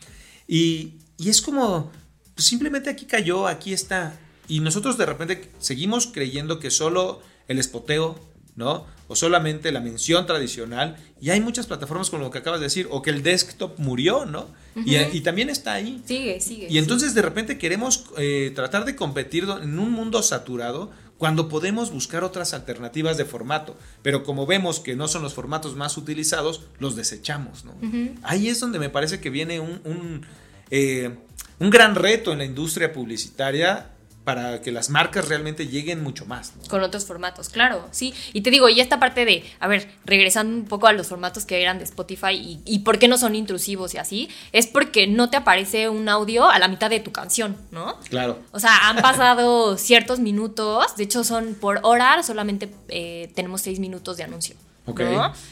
Y, 0.48 0.98
es 1.18 1.42
como, 1.42 1.92
pues 2.34 2.46
simplemente 2.46 2.90
aquí 2.90 3.04
cayó, 3.04 3.46
aquí 3.46 3.72
está. 3.72 4.18
Y 4.48 4.60
nosotros 4.60 4.98
de 4.98 5.06
repente 5.06 5.50
seguimos 5.58 6.06
creyendo 6.06 6.58
que 6.58 6.70
solo 6.70 7.20
el 7.46 7.58
espoteo, 7.58 8.18
¿no? 8.56 8.86
O 9.08 9.14
solamente 9.14 9.72
la 9.72 9.80
mención 9.80 10.26
tradicional. 10.26 10.96
Y 11.20 11.30
hay 11.30 11.40
muchas 11.40 11.66
plataformas 11.66 12.10
con 12.10 12.20
lo 12.20 12.30
que 12.30 12.38
acabas 12.38 12.60
de 12.60 12.66
decir, 12.66 12.88
o 12.90 13.02
que 13.02 13.10
el 13.10 13.22
desktop 13.22 13.78
murió, 13.78 14.24
¿no? 14.24 14.48
Y, 14.74 15.20
también 15.20 15.50
está 15.50 15.74
ahí. 15.74 16.02
Sigue, 16.06 16.40
sigue. 16.40 16.66
Y 16.70 16.78
entonces 16.78 17.14
de 17.14 17.22
repente 17.22 17.58
queremos 17.58 18.06
eh, 18.16 18.52
tratar 18.54 18.84
de 18.84 18.96
competir 18.96 19.44
en 19.62 19.78
un 19.78 19.90
mundo 19.90 20.22
saturado 20.22 20.90
cuando 21.18 21.48
podemos 21.48 21.92
buscar 21.92 22.24
otras 22.24 22.52
alternativas 22.54 23.16
de 23.16 23.24
formato. 23.24 23.76
Pero 24.02 24.24
como 24.24 24.46
vemos 24.46 24.80
que 24.80 24.96
no 24.96 25.08
son 25.08 25.22
los 25.22 25.34
formatos 25.34 25.76
más 25.76 25.96
utilizados, 25.96 26.62
los 26.78 26.96
desechamos, 26.96 27.64
¿no? 27.64 27.74
Ahí 28.22 28.48
es 28.48 28.60
donde 28.60 28.78
me 28.78 28.88
parece 28.88 29.20
que 29.20 29.30
viene 29.30 29.60
un, 29.60 29.80
un, 29.84 30.26
eh, 30.70 31.14
un 31.60 31.70
gran 31.70 31.94
reto 31.94 32.32
en 32.32 32.38
la 32.38 32.44
industria 32.44 32.92
publicitaria 32.92 33.90
para 34.24 34.60
que 34.60 34.70
las 34.70 34.88
marcas 34.90 35.28
realmente 35.28 35.66
lleguen 35.66 36.02
mucho 36.02 36.26
más. 36.26 36.52
Con 36.68 36.82
otros 36.82 37.04
formatos, 37.04 37.48
claro, 37.48 37.88
sí. 37.90 38.14
Y 38.32 38.42
te 38.42 38.50
digo, 38.50 38.68
y 38.68 38.80
esta 38.80 39.00
parte 39.00 39.24
de, 39.24 39.44
a 39.58 39.66
ver, 39.66 39.90
regresando 40.04 40.56
un 40.56 40.64
poco 40.64 40.86
a 40.86 40.92
los 40.92 41.08
formatos 41.08 41.44
que 41.44 41.60
eran 41.60 41.78
de 41.78 41.84
Spotify 41.84 42.32
y, 42.32 42.60
y, 42.64 42.80
por 42.80 42.98
qué 42.98 43.08
no 43.08 43.18
son 43.18 43.34
intrusivos 43.34 43.94
y 43.94 43.98
así, 43.98 44.28
es 44.52 44.66
porque 44.66 45.06
no 45.06 45.30
te 45.30 45.36
aparece 45.36 45.88
un 45.88 46.08
audio 46.08 46.48
a 46.48 46.58
la 46.58 46.68
mitad 46.68 46.90
de 46.90 47.00
tu 47.00 47.12
canción, 47.12 47.56
¿no? 47.70 47.98
Claro. 48.08 48.38
O 48.52 48.60
sea, 48.60 48.88
han 48.88 48.96
pasado 48.96 49.76
ciertos 49.78 50.20
minutos, 50.20 50.96
de 50.96 51.04
hecho 51.04 51.24
son 51.24 51.54
por 51.54 51.80
hora, 51.82 52.22
solamente 52.22 52.72
eh, 52.88 53.30
tenemos 53.34 53.60
seis 53.60 53.78
minutos 53.80 54.16
de 54.16 54.24
anuncio. 54.24 54.56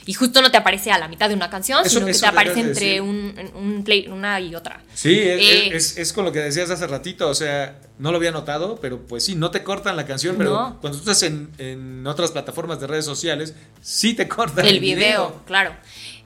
Y 0.06 0.12
justo 0.12 0.42
no 0.42 0.50
te 0.50 0.56
aparece 0.56 0.90
a 0.90 0.98
la 0.98 1.06
mitad 1.06 1.28
de 1.28 1.34
una 1.34 1.48
canción, 1.50 1.88
sino 1.88 2.06
que 2.06 2.12
te 2.12 2.26
aparece 2.26 2.60
entre 2.60 3.00
un, 3.00 3.82
play, 3.84 4.08
una 4.08 4.40
y 4.40 4.54
otra. 4.54 4.82
Sí, 4.92 5.16
eh, 5.16 5.74
es, 5.74 6.12
con 6.12 6.24
lo 6.24 6.32
que 6.32 6.40
decías 6.40 6.68
hace 6.70 6.86
ratito, 6.86 7.28
o 7.28 7.34
sea, 7.34 7.78
no 7.98 8.10
lo 8.10 8.16
había 8.16 8.32
notado, 8.32 8.78
pero 8.80 9.06
pues 9.06 9.24
sí, 9.24 9.36
no 9.36 9.50
te 9.50 9.62
cortan 9.62 9.96
la 9.96 10.04
canción, 10.04 10.36
pero 10.36 10.76
cuando 10.80 10.98
tú 10.98 11.10
estás 11.10 11.22
en, 11.22 12.06
otras 12.06 12.32
plataformas 12.32 12.80
de 12.80 12.88
redes 12.88 13.04
sociales, 13.04 13.54
sí 13.80 14.14
te 14.14 14.26
cortan 14.26 14.66
el, 14.66 14.80
video, 14.80 15.42
Claro. 15.46 15.74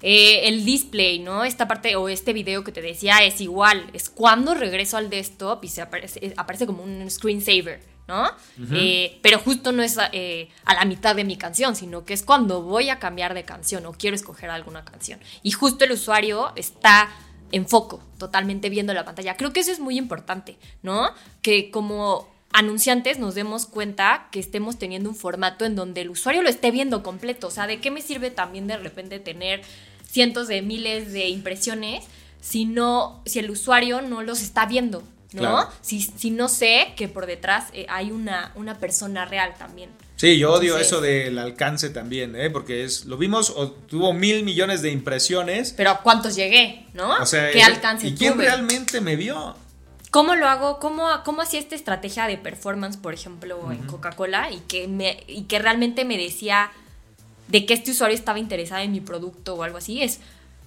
Eh, 0.06 0.48
el 0.48 0.66
display, 0.66 1.18
¿no? 1.18 1.44
Esta 1.44 1.66
parte 1.66 1.96
o 1.96 2.10
este 2.10 2.34
video 2.34 2.62
que 2.62 2.72
te 2.72 2.82
decía 2.82 3.24
es 3.24 3.40
igual, 3.40 3.86
es 3.94 4.10
cuando 4.10 4.52
regreso 4.52 4.98
al 4.98 5.08
desktop 5.08 5.64
y 5.64 5.68
se 5.68 5.80
aparece, 5.80 6.34
aparece 6.36 6.66
como 6.66 6.82
un 6.82 7.10
screensaver. 7.10 7.80
¿No? 8.06 8.30
Eh, 8.72 9.18
pero 9.22 9.38
justo 9.38 9.72
no 9.72 9.82
es 9.82 9.96
eh, 10.12 10.48
a 10.64 10.74
la 10.74 10.84
mitad 10.84 11.16
de 11.16 11.24
mi 11.24 11.36
canción, 11.36 11.74
sino 11.74 12.04
que 12.04 12.14
es 12.14 12.22
cuando 12.22 12.62
voy 12.62 12.90
a 12.90 12.98
cambiar 12.98 13.34
de 13.34 13.44
canción 13.44 13.86
o 13.86 13.92
quiero 13.92 14.14
escoger 14.14 14.50
alguna 14.50 14.84
canción. 14.84 15.20
Y 15.42 15.52
justo 15.52 15.84
el 15.84 15.92
usuario 15.92 16.52
está 16.56 17.08
en 17.52 17.66
foco, 17.68 18.02
totalmente 18.18 18.68
viendo 18.68 18.92
la 18.94 19.04
pantalla. 19.04 19.36
Creo 19.36 19.52
que 19.52 19.60
eso 19.60 19.72
es 19.72 19.80
muy 19.80 19.96
importante, 19.96 20.56
¿no? 20.82 21.10
Que 21.40 21.70
como 21.70 22.28
anunciantes 22.52 23.18
nos 23.18 23.34
demos 23.34 23.66
cuenta 23.66 24.28
que 24.30 24.38
estemos 24.38 24.78
teniendo 24.78 25.08
un 25.08 25.16
formato 25.16 25.64
en 25.64 25.74
donde 25.74 26.02
el 26.02 26.10
usuario 26.10 26.42
lo 26.42 26.48
esté 26.48 26.70
viendo 26.70 27.02
completo. 27.02 27.48
O 27.48 27.50
sea, 27.50 27.66
¿de 27.66 27.80
qué 27.80 27.90
me 27.90 28.02
sirve 28.02 28.30
también 28.30 28.66
de 28.66 28.76
repente 28.76 29.18
tener 29.18 29.62
cientos 30.08 30.46
de 30.46 30.62
miles 30.62 31.12
de 31.12 31.28
impresiones 31.28 32.04
si 32.40 32.64
no, 32.64 33.22
si 33.24 33.38
el 33.38 33.50
usuario 33.50 34.02
no 34.02 34.22
los 34.22 34.42
está 34.42 34.66
viendo? 34.66 35.02
¿No? 35.34 35.68
Si, 35.80 36.00
si, 36.00 36.30
no 36.30 36.48
sé 36.48 36.94
que 36.96 37.08
por 37.08 37.26
detrás 37.26 37.66
eh, 37.72 37.86
hay 37.88 38.10
una, 38.10 38.52
una 38.54 38.78
persona 38.78 39.24
real 39.24 39.54
también. 39.58 39.90
Sí, 40.16 40.38
yo 40.38 40.52
odio 40.52 40.78
eso 40.78 41.00
del 41.00 41.38
alcance 41.38 41.90
también, 41.90 42.36
¿eh? 42.36 42.48
porque 42.48 42.84
es, 42.84 43.04
lo 43.04 43.16
vimos, 43.16 43.52
tuvo 43.88 44.12
mil 44.12 44.44
millones 44.44 44.80
de 44.80 44.90
impresiones. 44.90 45.74
Pero 45.76 45.90
¿a 45.90 46.00
cuántos 46.02 46.36
llegué? 46.36 46.86
¿No? 46.94 47.16
O 47.16 47.26
sea, 47.26 47.50
¿qué 47.50 47.62
alcance 47.62 48.06
¿Y 48.06 48.14
quién 48.14 48.38
realmente 48.38 49.00
me 49.00 49.16
vio? 49.16 49.56
¿Cómo 50.10 50.36
lo 50.36 50.46
hago? 50.46 50.78
¿Cómo, 50.78 51.08
cómo 51.24 51.42
hacía 51.42 51.58
esta 51.58 51.74
estrategia 51.74 52.28
de 52.28 52.38
performance, 52.38 52.96
por 52.96 53.14
ejemplo, 53.14 53.72
en 53.72 53.82
Coca-Cola? 53.88 54.52
Y, 54.52 54.60
que 54.60 54.86
me, 54.86 55.24
y 55.26 55.42
que 55.42 55.58
realmente 55.58 56.04
me 56.04 56.16
decía 56.16 56.70
de 57.48 57.66
que 57.66 57.74
este 57.74 57.90
usuario 57.90 58.16
estaba 58.16 58.38
interesado 58.38 58.82
en 58.82 58.92
mi 58.92 59.00
producto 59.00 59.56
o 59.56 59.64
algo 59.64 59.78
así. 59.78 60.02
Es 60.02 60.20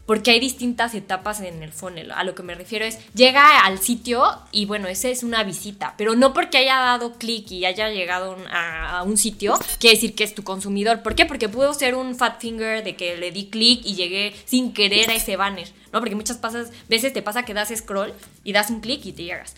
porque 0.07 0.31
hay 0.31 0.39
distintas 0.39 0.95
etapas 0.95 1.41
en 1.41 1.61
el 1.61 1.73
funnel. 1.73 2.11
A 2.11 2.23
lo 2.23 2.33
que 2.33 2.41
me 2.41 2.55
refiero 2.55 2.85
es, 2.85 2.97
llega 3.13 3.59
al 3.65 3.79
sitio 3.79 4.23
y 4.53 4.65
bueno, 4.65 4.87
esa 4.87 5.09
es 5.09 5.21
una 5.21 5.43
visita, 5.43 5.95
pero 5.97 6.15
no 6.15 6.33
porque 6.33 6.57
haya 6.57 6.77
dado 6.77 7.13
clic 7.15 7.51
y 7.51 7.65
haya 7.65 7.89
llegado 7.89 8.37
a, 8.49 9.03
un 9.03 9.17
sitio, 9.17 9.53
quiere 9.79 9.97
decir 9.97 10.15
que 10.15 10.23
es 10.23 10.33
tu 10.33 10.43
consumidor. 10.43 11.03
¿Por 11.03 11.13
qué? 11.13 11.25
Porque 11.25 11.49
pudo 11.49 11.73
ser 11.73 11.93
un 11.93 12.15
fat 12.15 12.39
finger 12.39 12.85
de 12.85 12.95
que 12.95 13.17
le 13.17 13.31
di 13.31 13.47
clic 13.47 13.81
y 13.83 13.95
llegué 13.95 14.33
sin 14.45 14.73
querer 14.73 15.09
a 15.09 15.15
ese 15.15 15.35
banner, 15.35 15.67
¿no? 15.91 15.99
Porque 15.99 16.15
muchas 16.15 16.39
veces 16.87 17.13
te 17.13 17.21
pasa 17.21 17.43
que 17.43 17.53
das 17.53 17.73
scroll 17.75 18.13
y 18.45 18.53
das 18.53 18.69
un 18.69 18.79
clic 18.79 19.05
y 19.05 19.11
te 19.11 19.25
llegas. 19.25 19.55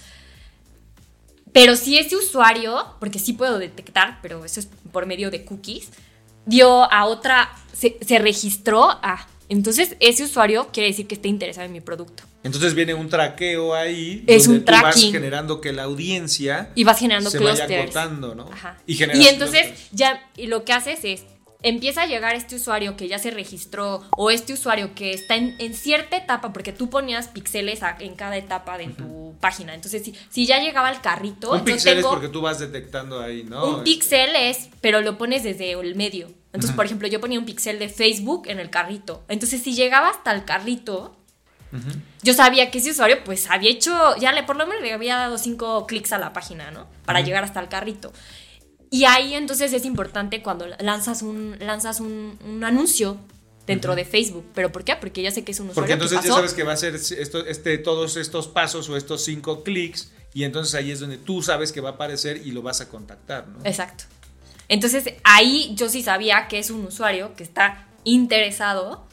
Pero 1.54 1.76
si 1.76 2.00
ese 2.00 2.16
usuario, 2.16 2.96
porque 3.00 3.20
sí 3.20 3.34
puedo 3.34 3.60
detectar, 3.60 4.18
pero 4.24 4.44
eso 4.44 4.60
es 4.60 4.68
por 4.92 5.06
medio 5.06 5.30
de 5.30 5.46
cookies, 5.46 5.92
dio 6.48 6.92
a 6.92 7.06
otra, 7.06 7.52
se 7.72 8.18
registró 8.18 8.90
a 8.90 9.28
entonces, 9.50 9.96
ese 10.00 10.24
usuario 10.24 10.70
quiere 10.72 10.90
decir 10.90 11.08
que 11.08 11.16
está 11.16 11.28
interesado 11.28 11.66
en 11.66 11.74
mi 11.74 11.82
producto. 11.82 12.24
Entonces 12.44 12.76
viene 12.76 12.94
un 12.94 13.10
traqueo 13.10 13.74
ahí. 13.74 14.24
Es 14.28 14.48
un 14.48 14.64
tracking. 14.64 14.84
vas 14.84 15.12
generando 15.12 15.60
que 15.60 15.74
la 15.74 15.84
audiencia. 15.84 16.72
Y 16.76 16.84
vas 16.84 17.00
generando 17.00 17.32
se 17.32 17.40
clusters. 17.40 17.68
vaya 17.68 17.84
cortando, 17.84 18.36
¿no? 18.36 18.50
Ajá. 18.52 18.78
Y, 18.86 19.04
y 19.04 19.28
entonces, 19.28 19.90
ya, 19.92 20.24
y 20.38 20.48
lo 20.48 20.64
que 20.64 20.74
haces 20.74 21.00
es. 21.04 21.24
Empieza 21.62 22.04
a 22.04 22.06
llegar 22.06 22.36
este 22.36 22.56
usuario 22.56 22.96
que 22.96 23.10
ya 23.10 23.20
se 23.20 23.32
registró 23.32 24.02
o 24.16 24.32
este 24.32 24.54
usuario 24.54 24.96
que 24.96 25.12
está 25.12 25.36
en, 25.36 25.74
cierta 25.74 26.16
etapa, 26.16 26.54
porque 26.54 26.72
tú 26.72 26.90
ponías 26.90 27.28
píxeles 27.28 27.82
en 28.00 28.16
cada 28.16 28.38
etapa 28.38 28.78
de 28.78 28.88
tu 28.88 29.29
página. 29.40 29.74
Entonces, 29.74 30.04
si, 30.04 30.16
si, 30.30 30.46
ya 30.46 30.60
llegaba 30.60 30.90
al 30.90 31.02
carrito. 31.02 31.52
Un 31.52 31.64
píxel 31.64 32.00
es 32.00 32.06
porque 32.06 32.30
tú 32.30 32.42
vas 32.42 32.60
detectando 32.60 33.20
ahí, 33.20 33.44
¿no? 33.44 33.78
Un 33.78 33.84
píxel 33.84 34.36
es, 34.36 34.70
pero 34.82 35.02
lo 35.02 35.18
pones 35.18 35.44
desde 35.44 35.72
el 35.72 35.96
medio. 35.96 36.28
Entonces, 36.52 36.76
por 36.76 36.86
ejemplo, 36.86 37.08
yo 37.08 37.20
ponía 37.20 37.40
un 37.40 37.46
pixel 37.46 37.78
de 37.78 37.90
Facebook 37.90 38.48
en 38.48 38.60
el 38.60 38.70
carrito. 38.70 39.24
Entonces, 39.28 39.62
si 39.62 39.76
llegaba 39.76 40.10
hasta 40.10 40.32
el 40.32 40.46
carrito, 40.46 41.16
yo 42.24 42.34
sabía 42.34 42.72
que 42.72 42.80
ese 42.80 42.92
usuario, 42.92 43.24
pues, 43.24 43.50
había 43.52 43.70
hecho, 43.70 44.16
ya 44.18 44.32
le 44.32 44.44
por 44.44 44.56
lo 44.56 44.66
menos 44.66 44.82
le 44.82 44.92
había 44.92 45.16
dado 45.16 45.38
cinco 45.38 45.86
clics 45.86 46.12
a 46.12 46.18
la 46.18 46.34
página, 46.34 46.72
¿no? 46.72 46.88
Para 47.06 47.22
llegar 47.22 47.44
hasta 47.44 47.60
el 47.60 47.70
carrito. 47.70 48.12
Y 48.92 49.06
ahí 49.06 49.36
entonces 49.36 49.72
es 49.74 49.86
importante 49.86 50.42
cuando 50.42 50.66
lanzas 50.80 51.22
un, 51.22 51.56
lanzas 51.60 52.00
un, 52.00 52.64
anuncio 52.64 53.18
dentro 53.70 53.96
de 53.96 54.04
Facebook. 54.04 54.46
¿Pero 54.56 54.72
por 54.72 54.84
qué? 54.84 54.96
Porque 54.96 55.22
ya 55.22 55.32
sé 55.32 55.44
que 55.44 55.52
es 55.52 55.60
un 55.60 55.70
usuario. 55.70 55.82
Porque 55.82 55.94
entonces 55.94 56.22
ya 56.24 56.34
sabes 56.34 56.54
que 56.54 56.64
va 56.64 56.74
a 56.74 56.78
ser 56.78 56.96
esto, 56.96 57.46
este, 57.46 57.78
todos 57.78 58.18
estos 58.18 58.48
pasos 58.48 58.90
o 58.90 58.98
estos 58.98 59.24
cinco 59.24 59.64
clics. 59.64 60.12
Y 60.34 60.44
entonces 60.44 60.74
ahí 60.76 60.92
es 60.92 61.00
donde 61.00 61.18
tú 61.18 61.42
sabes 61.42 61.72
que 61.72 61.82
va 61.82 61.90
a 61.90 61.92
aparecer 61.94 62.42
y 62.46 62.52
lo 62.52 62.62
vas 62.62 62.82
a 62.82 62.90
contactar, 62.90 63.48
¿no? 63.48 63.60
Exacto. 63.64 64.06
Entonces 64.68 65.14
ahí 65.24 65.72
yo 65.76 65.88
sí 65.88 66.02
sabía 66.02 66.48
que 66.48 66.60
es 66.60 66.70
un 66.72 66.86
usuario 66.86 67.36
que 67.36 67.44
está 67.44 67.88
interesado 68.04 69.08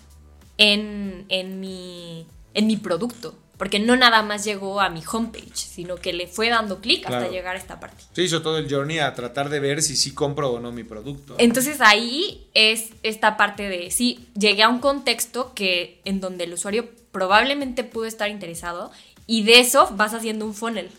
en, 0.56 1.26
en, 1.28 1.60
mi, 1.60 2.26
en 2.54 2.66
mi 2.66 2.76
producto. 2.76 3.38
Porque 3.58 3.78
no 3.78 3.96
nada 3.96 4.22
más 4.22 4.44
llegó 4.44 4.80
a 4.80 4.90
mi 4.90 5.02
homepage, 5.10 5.56
sino 5.56 5.96
que 5.96 6.12
le 6.12 6.26
fue 6.26 6.50
dando 6.50 6.80
clic 6.80 7.06
hasta 7.06 7.28
llegar 7.28 7.56
a 7.56 7.58
esta 7.58 7.80
parte. 7.80 8.04
Sí, 8.12 8.22
hizo 8.22 8.42
todo 8.42 8.58
el 8.58 8.68
journey 8.68 8.98
a 8.98 9.14
tratar 9.14 9.48
de 9.48 9.60
ver 9.60 9.82
si 9.82 9.96
sí 9.96 10.12
compro 10.12 10.50
o 10.50 10.60
no 10.60 10.72
mi 10.72 10.84
producto. 10.84 11.36
Entonces 11.38 11.80
ahí 11.80 12.48
es 12.52 12.90
esta 13.02 13.36
parte 13.38 13.68
de, 13.68 13.90
sí, 13.90 14.28
llegué 14.38 14.62
a 14.62 14.68
un 14.68 14.80
contexto 14.80 15.54
que 15.54 16.02
en 16.04 16.20
donde 16.20 16.44
el 16.44 16.52
usuario 16.52 16.90
probablemente 17.12 17.82
pudo 17.82 18.04
estar 18.04 18.28
interesado 18.28 18.90
y 19.26 19.44
de 19.44 19.60
eso 19.60 19.88
vas 19.96 20.12
haciendo 20.12 20.44
un 20.44 20.52
funnel. 20.52 20.90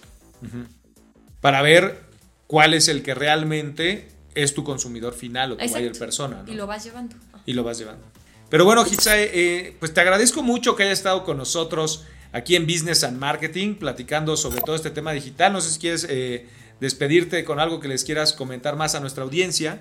Para 1.41 1.61
ver 1.61 2.03
cuál 2.47 2.73
es 2.73 2.87
el 2.87 3.03
que 3.03 3.13
realmente 3.13 4.07
es 4.33 4.53
tu 4.53 4.63
consumidor 4.63 5.13
final 5.13 5.51
o 5.51 5.57
tu 5.57 5.69
mayor 5.69 5.97
persona. 5.97 6.43
Y 6.47 6.53
lo 6.53 6.65
vas 6.65 6.83
llevando. 6.83 7.15
Y 7.45 7.53
lo 7.53 7.63
vas 7.63 7.77
llevando. 7.77 8.03
Pero 8.49 8.65
bueno, 8.65 8.85
Hitsae, 8.85 9.29
eh, 9.33 9.75
pues 9.79 9.93
te 9.93 10.01
agradezco 10.01 10.41
mucho 10.41 10.75
que 10.75 10.83
hayas 10.83 10.99
estado 10.99 11.23
con 11.23 11.37
nosotros 11.37 12.05
aquí 12.31 12.55
en 12.55 12.65
Business 12.65 13.03
and 13.03 13.17
Marketing, 13.17 13.75
platicando 13.75 14.37
sobre 14.37 14.61
todo 14.61 14.75
este 14.75 14.89
tema 14.89 15.11
digital. 15.11 15.53
No 15.53 15.61
sé 15.61 15.71
si 15.71 15.79
quieres 15.79 16.05
eh, 16.09 16.47
despedirte 16.79 17.43
con 17.43 17.59
algo 17.59 17.79
que 17.79 17.87
les 17.87 18.03
quieras 18.03 18.33
comentar 18.33 18.75
más 18.75 18.95
a 18.95 18.99
nuestra 18.99 19.23
audiencia. 19.23 19.79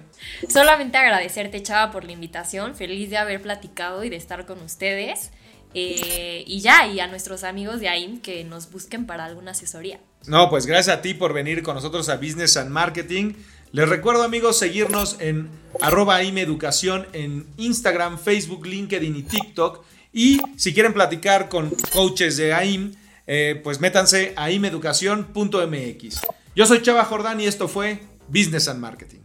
Solamente 0.49 0.99
agradecerte, 0.99 1.63
Chava, 1.63 1.93
por 1.93 2.05
la 2.05 2.13
invitación. 2.13 2.75
Feliz 2.75 3.11
de 3.11 3.19
haber 3.19 3.43
platicado 3.43 4.05
y 4.05 4.11
de 4.11 4.17
estar 4.17 4.47
con 4.47 4.61
ustedes. 4.63 5.31
Eh, 5.75 6.43
y 6.47 6.61
ya, 6.61 6.87
y 6.87 7.01
a 7.01 7.07
nuestros 7.07 7.45
amigos 7.45 7.81
de 7.81 7.89
AIM 7.89 8.21
que 8.21 8.45
nos 8.45 8.71
busquen 8.71 9.07
para 9.07 9.27
alguna 9.27 9.51
asesoría. 9.51 10.01
No, 10.27 10.49
pues 10.49 10.65
gracias 10.65 10.97
a 10.97 11.03
ti 11.03 11.13
por 11.13 11.35
venir 11.35 11.63
con 11.63 11.75
nosotros 11.75 12.09
a 12.09 12.17
Business 12.17 12.57
and 12.57 12.71
Marketing. 12.71 13.35
Les 13.73 13.87
recuerdo 13.87 14.23
amigos 14.23 14.59
seguirnos 14.59 15.17
en 15.21 15.51
arroba 15.83 16.23
Educación 16.23 17.07
en 17.13 17.47
Instagram, 17.59 18.19
Facebook, 18.19 18.65
LinkedIn 18.65 19.17
y 19.17 19.23
TikTok. 19.23 19.85
Y 20.17 20.41
si 20.57 20.73
quieren 20.73 20.95
platicar 20.95 21.51
con 21.51 21.69
coaches 21.93 22.39
de 22.39 22.55
AIM, 22.55 22.95
eh, 23.27 23.61
pues 23.63 23.81
métanse 23.81 24.33
a 24.35 24.51
imeducación.mx. 24.51 26.21
Yo 26.55 26.65
soy 26.65 26.81
Chava 26.81 27.05
Jordán 27.05 27.39
y 27.39 27.45
esto 27.45 27.69
fue 27.69 28.01
Business 28.27 28.67
and 28.69 28.81
Marketing. 28.81 29.21